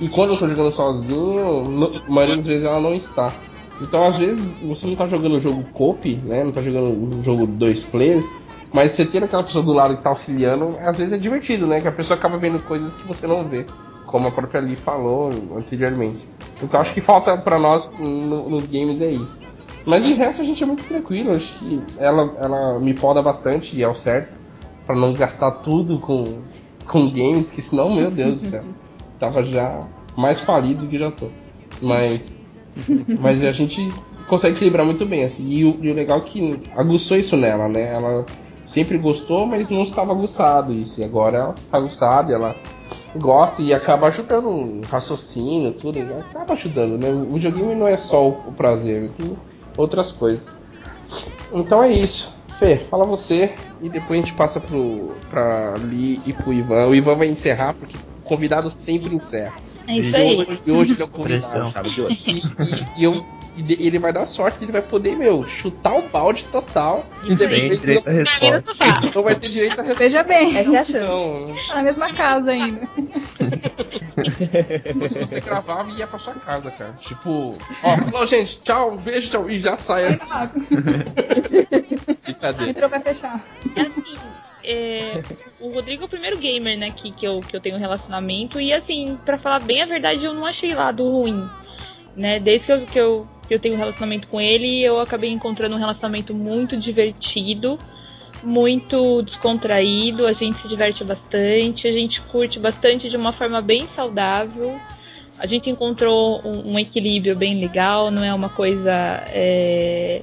[0.00, 3.32] e quando eu tô jogando sozinho, no, a maioria das vezes ela não está.
[3.80, 6.42] Então às vezes você não tá jogando o jogo cop, né?
[6.42, 8.26] Não tá jogando o jogo dois players.
[8.74, 11.80] Mas você ter aquela pessoa do lado que tá auxiliando, às vezes é divertido, né?
[11.80, 13.64] Que a pessoa acaba vendo coisas que você não vê.
[14.06, 16.26] Como a própria Lee falou anteriormente.
[16.60, 19.38] Então acho que falta pra nós no- nos games é isso.
[19.86, 21.32] Mas de resto a gente é muito tranquilo.
[21.36, 24.36] Acho que ela, ela me poda bastante e é o certo.
[24.84, 26.24] Pra não gastar tudo com,
[26.88, 28.64] com games, que senão, meu Deus do céu.
[29.20, 29.78] Tava já
[30.16, 31.28] mais falido do que já tô.
[31.80, 32.34] Mas.
[33.20, 33.88] Mas a gente
[34.26, 35.48] consegue equilibrar muito bem, assim.
[35.48, 37.92] E o, e o legal é que aguçou isso nela, né?
[37.94, 38.24] Ela
[38.66, 41.00] sempre gostou, mas não estava aguçado isso.
[41.00, 42.54] E agora ela tá aguçada, ela
[43.16, 46.22] gosta e acaba ajudando o raciocínio, tudo, né?
[46.30, 47.08] acaba ajudando, né?
[47.10, 49.36] O videogame não é só o, o prazer, tem
[49.76, 50.52] outras coisas.
[51.52, 52.34] Então é isso.
[52.58, 53.52] Fê, fala você
[53.82, 56.86] e depois a gente passa pro, pra Li e pro Ivan.
[56.86, 59.54] O Ivan vai encerrar porque o convidado sempre encerra.
[59.88, 60.36] É isso E aí.
[60.38, 61.40] hoje, e hoje ele é o convidado.
[61.42, 61.70] Pressão.
[61.72, 62.14] Chave de ouro.
[62.14, 63.24] E, e- e eu,
[63.56, 67.04] e ele vai dar sorte, ele vai poder, meu, chutar o balde total.
[67.24, 68.60] E de Sem repente direito resposta.
[68.62, 69.00] sofá.
[69.14, 70.04] não vai ter direito a resposta.
[70.04, 70.98] Veja bem, Essa é a chance.
[70.98, 72.86] Não, tá na mesma casa ainda.
[75.08, 76.92] se você gravava, ia pra sua casa, cara.
[77.00, 80.32] Tipo, ó, falou, gente, tchau, beijo, tchau, e já sai assim.
[82.24, 82.70] Brincadeira.
[82.70, 83.44] Entrou pra fechar.
[83.76, 84.16] assim,
[84.64, 85.22] é,
[85.60, 88.60] o Rodrigo é o primeiro gamer, né, que, que, eu, que eu tenho um relacionamento.
[88.60, 91.48] E assim, pra falar bem a verdade, eu não achei lado ruim.
[92.16, 92.38] Né?
[92.38, 95.74] Desde que eu, que, eu, que eu tenho um relacionamento com ele, eu acabei encontrando
[95.74, 97.78] um relacionamento muito divertido,
[98.42, 103.86] muito descontraído, a gente se diverte bastante, a gente curte bastante de uma forma bem
[103.86, 104.78] saudável.
[105.38, 108.92] A gente encontrou um, um equilíbrio bem legal, não é uma coisa.
[109.28, 110.22] é,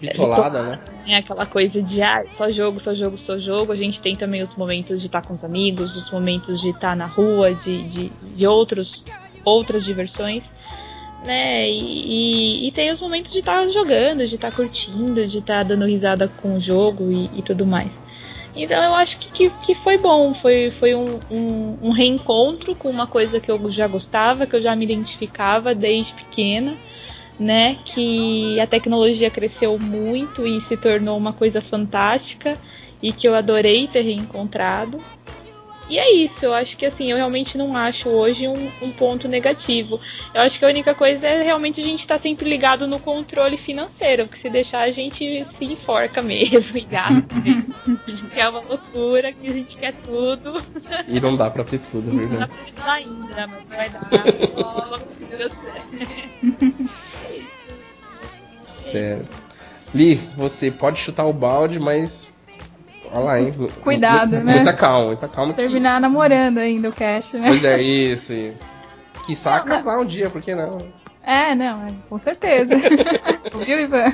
[0.00, 0.78] Bitolada, né?
[1.08, 3.72] é aquela coisa de ah, só jogo, só jogo, só jogo.
[3.72, 6.96] A gente tem também os momentos de estar com os amigos, os momentos de estar
[6.96, 9.04] na rua, de, de, de outros,
[9.44, 10.50] outras diversões.
[11.24, 11.68] Né?
[11.68, 15.84] E, e- e tem os momentos de estar jogando, de estar curtindo, de estar dando
[15.84, 18.00] risada com o jogo e, e tudo mais.
[18.56, 22.88] Então eu acho que, que, que foi bom, foi, foi um, um, um reencontro com
[22.88, 26.74] uma coisa que eu já gostava, que eu já me identificava desde pequena
[27.40, 27.78] né?
[27.86, 32.58] Que a tecnologia cresceu muito e se tornou uma coisa fantástica
[33.02, 34.98] e que eu adorei ter reencontrado.
[35.90, 39.26] E é isso, eu acho que assim, eu realmente não acho hoje um, um ponto
[39.26, 40.00] negativo.
[40.32, 43.56] Eu acho que a única coisa é realmente a gente estar sempre ligado no controle
[43.56, 47.74] financeiro, porque se deixar a gente se enforca mesmo e gasta mesmo.
[48.32, 50.62] que é uma loucura, que a gente quer tudo.
[51.08, 52.52] E não dá pra ter tudo, Não dá verdade.
[52.76, 54.08] pra dar ainda, mas vai dar.
[55.10, 55.52] Se Deus.
[58.76, 59.28] Sério.
[59.92, 62.29] Li, você pode chutar o balde, mas.
[63.12, 63.48] Olha lá, hein?
[63.82, 64.54] Cuidado, Muita- né?
[64.56, 65.52] Muita calma, muita calma.
[65.52, 67.48] que- Terminar namorando ainda o cast, né?
[67.48, 68.32] Pois é, isso.
[68.32, 68.52] E...
[69.26, 69.64] Quiçá Não, não.
[69.66, 70.78] casar um dia, por que não?
[71.22, 72.74] É, não, é, com certeza.
[73.66, 74.06] Viu, Ivan?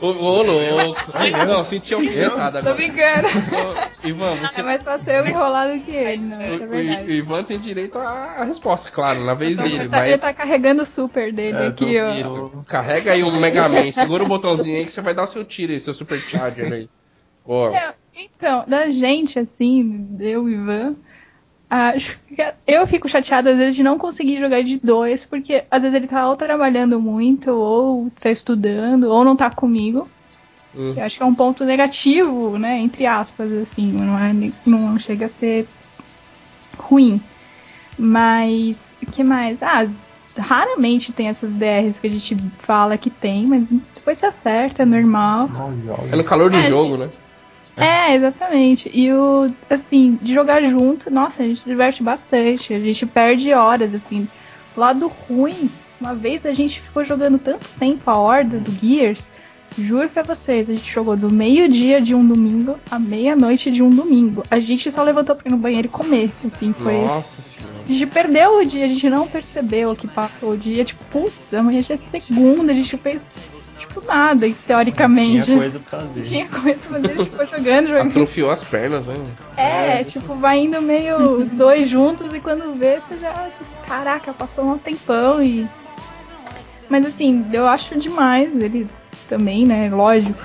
[0.00, 1.00] Ô, ô louco.
[1.46, 2.74] Não, senti alfinetada Tô agora.
[2.74, 3.26] brincando.
[3.26, 4.60] Ô, Ivan, você.
[4.60, 7.10] É mais fácil eu enrolar do que ele, não, isso é O, o- verdade.
[7.12, 10.20] Ivan tem direito à resposta, claro, na vez dele, ele, tá, ele mas.
[10.20, 12.10] tá carregando o super dele É, aqui, ó.
[12.12, 12.64] Isso.
[12.68, 15.44] Carrega aí o Mega Man, segura o botãozinho aí que você vai dar o seu
[15.44, 16.88] tiro aí, seu super charger aí.
[17.44, 20.94] Ó, É, Então, da gente, assim, eu e o Ivan,
[21.68, 25.82] acho que eu fico chateada às vezes de não conseguir jogar de dois, porque às
[25.82, 30.08] vezes ele tá ou trabalhando muito, ou tá estudando, ou não tá comigo.
[30.74, 32.78] hum, Eu acho que é um ponto negativo, né?
[32.78, 34.32] Entre aspas, assim, não, é,
[34.66, 35.68] não chega a ser
[36.78, 37.20] ruim.
[37.98, 39.62] Mas, o que mais?
[39.62, 39.86] Ah,
[40.38, 44.86] raramente tem essas DRs que a gente fala que tem, mas depois se acerta, é
[44.86, 45.50] normal.
[46.12, 47.08] é no calor do É, jogo, gente.
[47.08, 47.25] né?
[47.76, 48.90] É, exatamente.
[48.92, 52.72] E o, assim, de jogar junto, nossa, a gente se diverte bastante.
[52.72, 54.26] A gente perde horas, assim.
[54.76, 55.70] Lado ruim,
[56.00, 59.32] uma vez a gente ficou jogando tanto tempo a horda do Gears.
[59.78, 63.90] Juro pra vocês, a gente jogou do meio-dia de um domingo à meia-noite de um
[63.90, 64.42] domingo.
[64.50, 66.30] A gente só levantou pra ir no banheiro e comer.
[66.44, 67.02] Assim, foi.
[67.02, 67.76] Nossa senhora.
[67.86, 70.82] A gente perdeu o dia, a gente não percebeu que passou o dia.
[70.82, 73.20] Tipo, putz, amanhã já é segunda, a gente fez,
[74.00, 75.44] tipo, nada, teoricamente.
[75.44, 76.22] Tinha coisa pra fazer.
[76.22, 78.08] Tinha coisa pra fazer, a gente ficou jogando, jogando.
[78.10, 79.14] Atrofiou as pernas, né?
[79.56, 83.32] É, tipo, vai indo meio os dois juntos e quando vê, você já.
[83.32, 85.68] tipo, Caraca, passou um tempão e.
[86.88, 88.86] Mas assim, eu acho demais ele
[89.28, 89.90] também, né?
[89.90, 90.44] Lógico.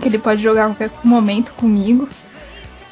[0.00, 2.08] Que ele pode jogar a qualquer momento comigo.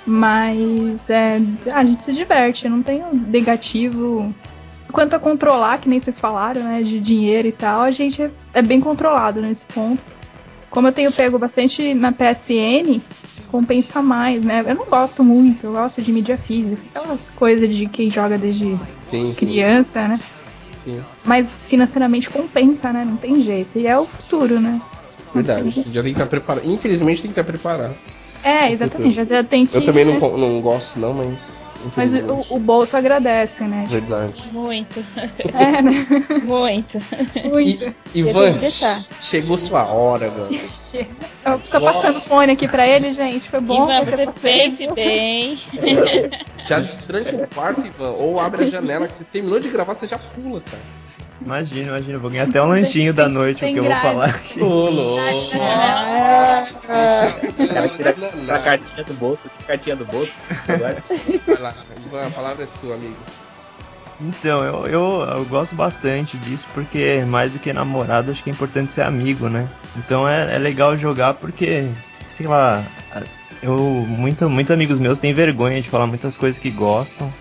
[0.05, 1.41] Mas é,
[1.73, 4.35] a gente se diverte, eu não tenho negativo.
[4.93, 6.83] Quanto a controlar, que nem vocês falaram, né?
[6.83, 10.03] De dinheiro e tal, a gente é, é bem controlado nesse ponto.
[10.71, 13.01] Como eu tenho pego bastante na PSN,
[13.51, 14.65] compensa mais, né?
[14.67, 18.65] Eu não gosto muito, eu gosto de mídia física, aquelas coisas de quem joga desde
[19.01, 20.21] Sim, sim, criança, né?
[20.85, 21.01] sim.
[21.25, 23.05] Mas financeiramente compensa, né?
[23.05, 23.79] Não tem jeito.
[23.79, 24.81] E é o futuro, né?
[25.35, 25.71] Verdade.
[25.91, 26.65] Já tem que estar preparado.
[26.67, 27.95] Infelizmente tem que estar preparado.
[28.43, 29.15] É, exatamente.
[29.25, 29.77] Já tem que.
[29.77, 30.21] Eu também não, né?
[30.21, 31.71] co- não gosto, não, mas.
[31.97, 33.85] Mas o, o bolso agradece, né?
[33.89, 34.43] Verdade.
[34.53, 35.05] Muito,
[35.53, 36.07] É, né?
[36.45, 36.99] muito.
[37.45, 37.95] Muito.
[38.15, 38.59] E, Ivan,
[39.21, 40.49] chegou sua hora, agora.
[41.45, 43.49] Eu tô passando fone aqui pra ele, gente.
[43.49, 43.85] Foi bom.
[43.85, 45.59] Ivan, você pense bem.
[46.67, 50.07] Já destranca o quarto, Ivan, ou abre a janela, que você terminou de gravar, você
[50.07, 51.02] já pula, cara.
[51.45, 54.61] Imagina, imagina, eu vou ganhar até um lanchinho da noite, porque eu vou falar aqui.
[54.61, 55.21] Ô, louco.
[57.75, 58.15] Ela tira
[58.49, 60.33] a cartinha do bolso, cartinha do bolso.
[60.69, 61.03] Agora,
[61.47, 61.75] Vai lá,
[62.07, 63.17] Ivan, a palavra é sua, amigo.
[64.21, 68.53] Então, eu, eu, eu gosto bastante disso, porque mais do que namorado, acho que é
[68.53, 69.69] importante ser amigo, né?
[69.97, 71.89] Então é, é legal jogar porque,
[72.29, 72.85] sei lá,
[73.61, 77.33] eu muito, muitos amigos meus têm vergonha de falar muitas coisas que gostam.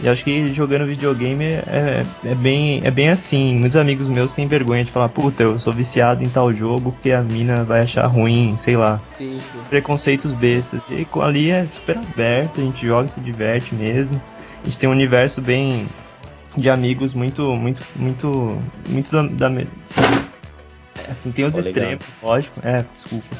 [0.00, 3.56] E acho que jogando videogame é, é, bem, é bem assim.
[3.58, 7.10] Muitos amigos meus têm vergonha de falar, puta, eu sou viciado em tal jogo porque
[7.10, 9.00] a mina vai achar ruim, sei lá.
[9.16, 9.60] Sim, sim.
[9.68, 10.80] Preconceitos bestas.
[10.88, 14.20] E ali é super aberto, a gente joga e se diverte mesmo.
[14.62, 15.88] A gente tem um universo bem
[16.56, 18.56] de amigos muito, muito, muito,
[18.88, 20.28] muito da, da assim,
[21.10, 21.70] assim, tem os legal.
[21.70, 22.60] extremos, lógico.
[22.62, 23.36] É, desculpa.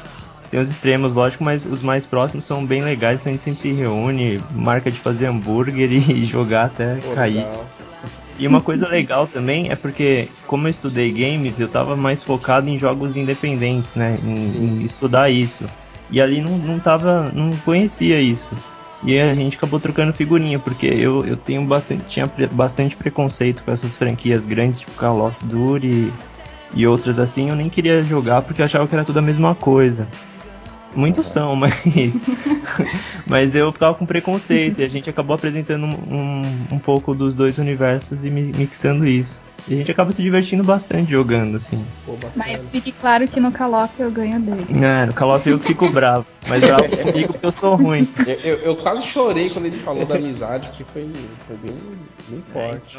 [0.51, 3.61] Tem os extremos, lógico, mas os mais próximos são bem legais, então a gente sempre
[3.61, 7.37] se reúne, marca de fazer hambúrguer e jogar até Pô, cair.
[7.39, 7.69] legal.
[8.39, 12.71] E uma coisa legal também é porque, como eu estudei games, eu tava mais focado
[12.71, 14.19] em jogos independentes, né?
[14.23, 15.65] Em, em estudar isso.
[16.09, 17.31] E ali não, não tava.
[17.35, 18.49] não conhecia isso.
[19.03, 22.05] E a gente acabou trocando figurinha, porque eu, eu tenho bastante.
[22.07, 26.13] tinha pre- bastante preconceito com essas franquias grandes, tipo Call of Duty
[26.75, 30.07] e outras assim, eu nem queria jogar porque achava que era tudo a mesma coisa.
[30.95, 31.75] Muitos são, mas.
[33.27, 37.59] mas eu ficava com preconceito e a gente acabou apresentando um, um, pouco dos dois
[37.59, 39.41] universos e mi- mixando isso.
[39.69, 41.85] E a gente acaba se divertindo bastante jogando, assim.
[42.07, 42.17] Pô.
[42.35, 44.67] Mas fique claro que no Call of eu ganho dele.
[44.83, 48.09] É, no Call of eu fico bravo, mas bravo comigo porque eu sou ruim.
[48.27, 51.13] Eu, eu, eu quase chorei quando ele falou da amizade, que foi,
[51.47, 51.77] foi bem,
[52.29, 52.99] bem forte.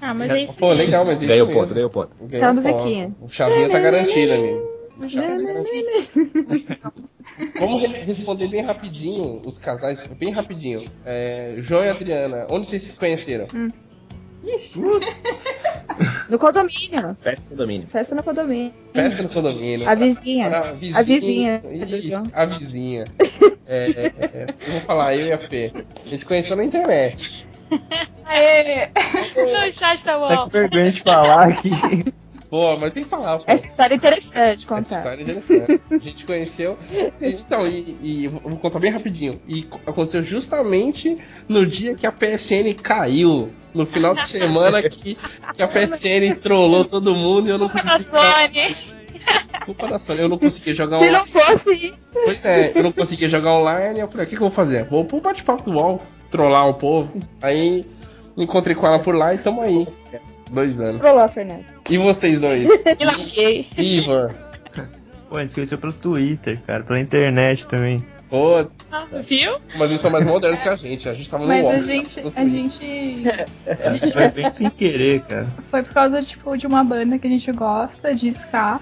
[0.00, 0.54] Ah, mas é isso.
[0.58, 1.60] Pô, legal, mas isso Ganhou mesmo.
[1.62, 2.10] ponto, ganhou ponto.
[2.20, 2.66] Ganhou Aquela ponto.
[2.66, 3.12] musiquinha.
[3.20, 4.73] O chazinho tá garantido, amigo.
[5.08, 5.88] Chá tá garantido.
[7.58, 10.84] Vamos re- responder bem rapidinho os casais, bem rapidinho.
[11.04, 13.46] É, João e Adriana, onde vocês se conheceram?
[16.28, 17.16] No condomínio.
[17.22, 17.86] Festa do domínio.
[17.88, 18.72] Festa no condomínio.
[18.92, 19.88] Festa no condomínio.
[19.88, 20.46] A vizinha.
[20.46, 21.62] Era A vizinha.
[21.72, 23.04] Ixi, a vizinha.
[23.66, 25.72] É, é, é, eu vou falar, eu e a Fê.
[25.74, 27.46] A gente se conheceu na internet.
[28.26, 28.88] Aê!
[29.36, 30.44] No chat tá bom.
[30.44, 31.70] com vergonha de falar aqui.
[32.50, 33.44] Pô, mas tem que falar, pô.
[33.46, 34.96] Essa história é interessante Essa contar.
[34.98, 35.80] história é interessante.
[35.90, 36.78] A gente conheceu.
[37.20, 39.40] Então, e, e vou contar bem rapidinho.
[39.48, 41.18] E co- aconteceu justamente
[41.48, 43.50] no dia que a PSN caiu.
[43.74, 45.16] No final de semana que,
[45.52, 48.10] que a PSN trollou todo mundo e eu não Culpa consegui.
[48.10, 48.76] da Sony.
[49.64, 50.20] Culpa da Sony.
[50.20, 51.18] Eu não conseguia jogar Se online.
[51.18, 51.96] não fosse isso.
[52.12, 53.98] Pois é, eu não conseguia jogar online.
[53.98, 54.84] Eu falei, o que, que eu vou fazer?
[54.84, 57.12] Vou pro bate-papo do UOL, trollar o povo.
[57.42, 57.84] Aí
[58.36, 59.88] encontrei com ela por lá e tamo aí.
[60.50, 61.00] Dois anos.
[61.00, 61.64] Trollou, Fernando.
[61.90, 62.62] E vocês dois?
[62.84, 63.66] Me larguei.
[63.76, 64.30] Ivan.
[65.28, 67.98] Pô, a gente se conheceu pelo Twitter, cara, pela internet também.
[68.30, 69.56] Pô, Ah, Viu?
[69.76, 71.08] mas eles são mais modernos que a gente.
[71.08, 73.22] A gente tava no Mas a gente, a gente
[74.12, 75.46] Foi bem sem querer, cara.
[75.70, 78.80] foi por causa tipo de uma banda que a gente gosta de ska.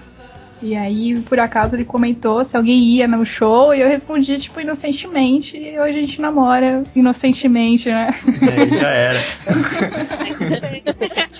[0.61, 4.61] E aí, por acaso, ele comentou se alguém ia no show e eu respondi, tipo,
[4.61, 5.57] inocentemente.
[5.57, 8.15] E hoje a gente namora inocentemente, né?
[8.41, 9.19] É, já era.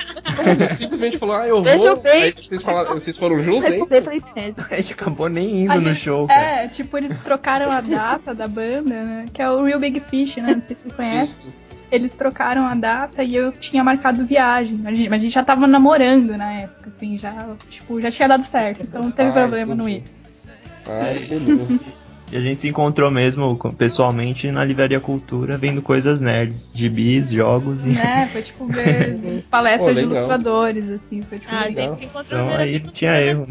[0.43, 1.63] Você simplesmente falou, ah, eu vou.
[1.63, 2.23] Veja bem.
[2.23, 3.81] Aí vocês, falaram, vocês foram juntos, hein?
[3.83, 4.55] Internet.
[4.69, 6.63] A gente acabou nem indo A no gente- show, cara.
[6.63, 9.25] É, tipo, eles trocaram a data da banda, né?
[9.33, 10.53] Que é o Real Big Fish, né?
[10.55, 11.41] Não sei se você Sim, conhece.
[11.43, 11.53] sim.
[11.91, 14.79] Eles trocaram a data e eu tinha marcado viagem.
[14.81, 17.33] Mas a gente, mas a gente já tava namorando na época, assim, já,
[17.69, 18.81] tipo, já tinha dado certo.
[18.81, 20.09] Então não teve Ah, problema no entendi.
[20.09, 20.89] ir.
[20.89, 21.79] Ah, beleza.
[22.31, 27.79] E a gente se encontrou mesmo pessoalmente na Livraria Cultura, vendo coisas nerds, gibis, jogos
[27.85, 27.89] e.
[27.89, 28.27] Né?
[28.33, 31.21] Foi tipo ver palestras de ilustradores, assim.
[31.21, 31.53] Foi tipo.
[31.53, 31.89] Ah, a legal.
[31.89, 33.45] gente se encontrou Então no aí tinha erro.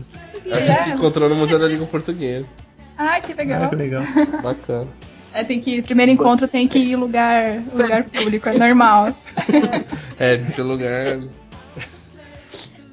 [0.51, 2.47] A gente se encontrou no Museu da Língua Portuguesa.
[2.99, 3.63] Ai, que legal.
[3.63, 4.03] Ah, que legal.
[4.43, 4.89] Bacana.
[5.35, 9.17] É, tem que, primeiro encontro tem que ir em lugar, lugar público, é normal.
[10.19, 11.21] É, tem que ser lugar.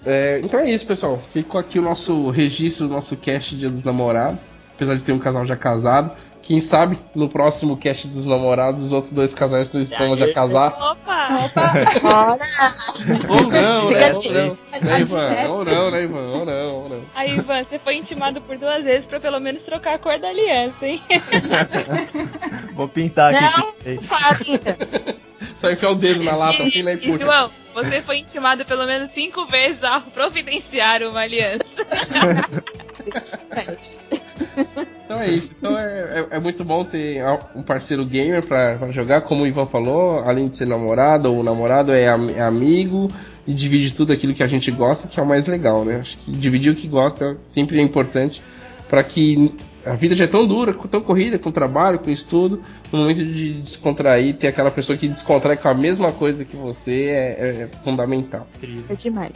[0.06, 1.18] É, então é isso, pessoal.
[1.18, 4.52] Ficou aqui o nosso registro do nosso cast Dia dos Namorados.
[4.80, 6.16] Apesar de ter um casal já casado.
[6.42, 10.82] Quem sabe no próximo cast dos namorados os outros dois casais não estão já casados.
[10.82, 11.28] Opa!
[11.46, 11.74] Opa!
[12.02, 12.40] Olha,
[13.28, 14.14] Ou não, né?
[14.14, 14.58] Ou não.
[14.82, 15.30] Né, Ivan?
[15.50, 16.32] Ou não, né, Ivan?
[16.32, 17.02] Ou não, ou não.
[17.14, 20.30] Aí, Ivan, você foi intimado por duas vezes pra pelo menos trocar a cor da
[20.30, 21.04] aliança, hein?
[22.74, 23.44] Vou pintar aqui.
[23.44, 23.74] Não.
[24.02, 24.38] fala.
[25.58, 26.94] Só enfiar o dedo na lata assim, né?
[26.94, 27.26] E E, puxa.
[27.26, 31.84] João, você foi intimado pelo menos cinco vezes a providenciar uma aliança.
[35.06, 35.56] Então é isso.
[35.58, 37.22] Então é, é, é muito bom ter
[37.56, 41.44] um parceiro gamer pra, pra jogar, como o Ivan falou, além de ser namorado ou
[41.44, 43.10] namorado, é, am- é amigo
[43.48, 45.98] e divide tudo aquilo que a gente gosta, que é o mais legal, né?
[46.02, 48.42] Acho que dividir o que gosta sempre é importante
[48.88, 49.52] para que
[49.86, 52.62] a vida já é tão dura, tão corrida, com trabalho, com estudo,
[52.92, 57.06] no momento de descontrair, ter aquela pessoa que descontrai com a mesma coisa que você
[57.06, 58.48] é, é fundamental.
[58.90, 59.32] É demais.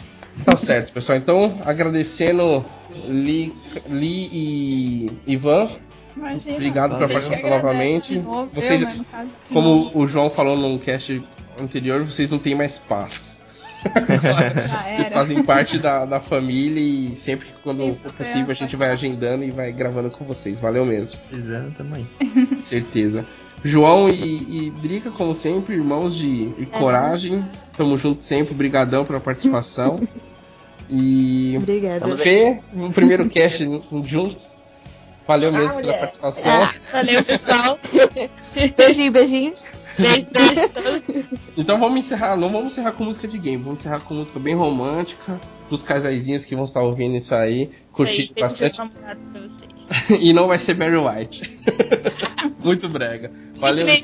[0.46, 1.18] Tá certo, pessoal.
[1.18, 2.66] Então, agradecendo
[3.08, 3.54] Li,
[3.90, 5.70] Li e Ivan
[6.16, 6.56] Imagina.
[6.56, 8.20] Obrigado pela A participação novamente.
[8.20, 10.00] novo, Vocês- eu, no caso, Como novo.
[10.00, 11.24] o João falou num cast
[11.60, 13.42] anterior, vocês não têm mais paz.
[13.84, 13.90] Já
[14.96, 18.56] Vocês fazem parte da, da família e sempre que quando Isso, for possível a é.
[18.56, 20.60] gente vai agendando e vai gravando com vocês.
[20.60, 22.06] Valeu mesmo, Precisando, tamo aí.
[22.62, 23.26] certeza.
[23.64, 27.44] João e, e Drica, como sempre, irmãos de, de coragem.
[27.78, 28.54] Tamo junto sempre.
[28.54, 30.00] Brigadão pela participação.
[30.90, 32.18] E Obrigada.
[32.18, 33.64] Fê, o primeiro cast
[34.06, 34.62] juntos.
[35.26, 36.00] Valeu mesmo pela mulher.
[36.00, 36.52] participação.
[36.52, 36.74] Ah.
[36.92, 37.80] Valeu, pessoal.
[38.78, 39.54] Beijinho, beijinho.
[39.98, 41.28] Beijo, beijo.
[41.58, 44.56] Então vamos encerrar, não vamos encerrar com música de game, vamos encerrar com música bem
[44.56, 48.76] romântica, pros casaizinhos que vão estar ouvindo isso aí, curtir Isso aí, bastante.
[48.76, 49.73] Pra vocês.
[50.20, 51.60] e não vai ser Barry White.
[52.64, 53.32] Muito brega.
[53.56, 53.86] Valeu.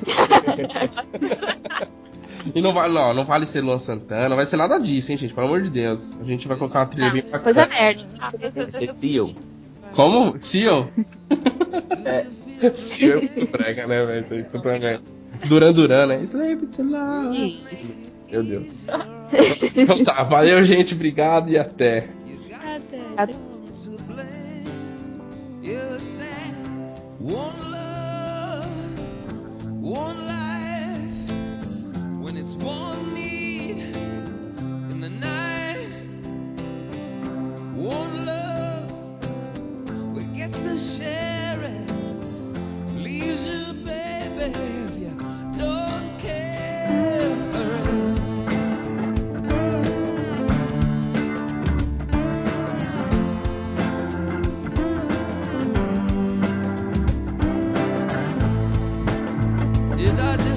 [2.55, 5.17] E não vale, não, não vale ser Luan Santana, não vai ser nada disso, hein,
[5.17, 6.15] gente, pelo amor de Deus.
[6.19, 7.81] A gente vai colocar uma trilha bem Não, coisa bacana.
[7.81, 8.51] merda.
[8.55, 9.35] Vai ser Theo.
[9.93, 10.39] Como?
[10.39, 10.89] Seal?
[12.05, 12.25] É.
[12.71, 14.25] Seal é muito brega, né, velho?
[14.63, 15.01] Merda.
[15.47, 16.21] Duran Duran, né?
[16.23, 17.63] Slave to love.
[18.31, 18.85] Meu Deus.
[19.75, 22.07] Então tá, valeu, gente, obrigado e até.
[23.17, 23.33] Até.
[23.33, 23.48] to
[27.29, 28.99] One love,
[29.69, 31.31] one life.
[32.21, 33.77] When it's one need
[34.91, 35.89] in the night.
[37.75, 38.91] One love,
[40.15, 41.91] we get to share it.
[42.95, 44.98] Leaves you, baby,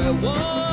[0.00, 0.69] where one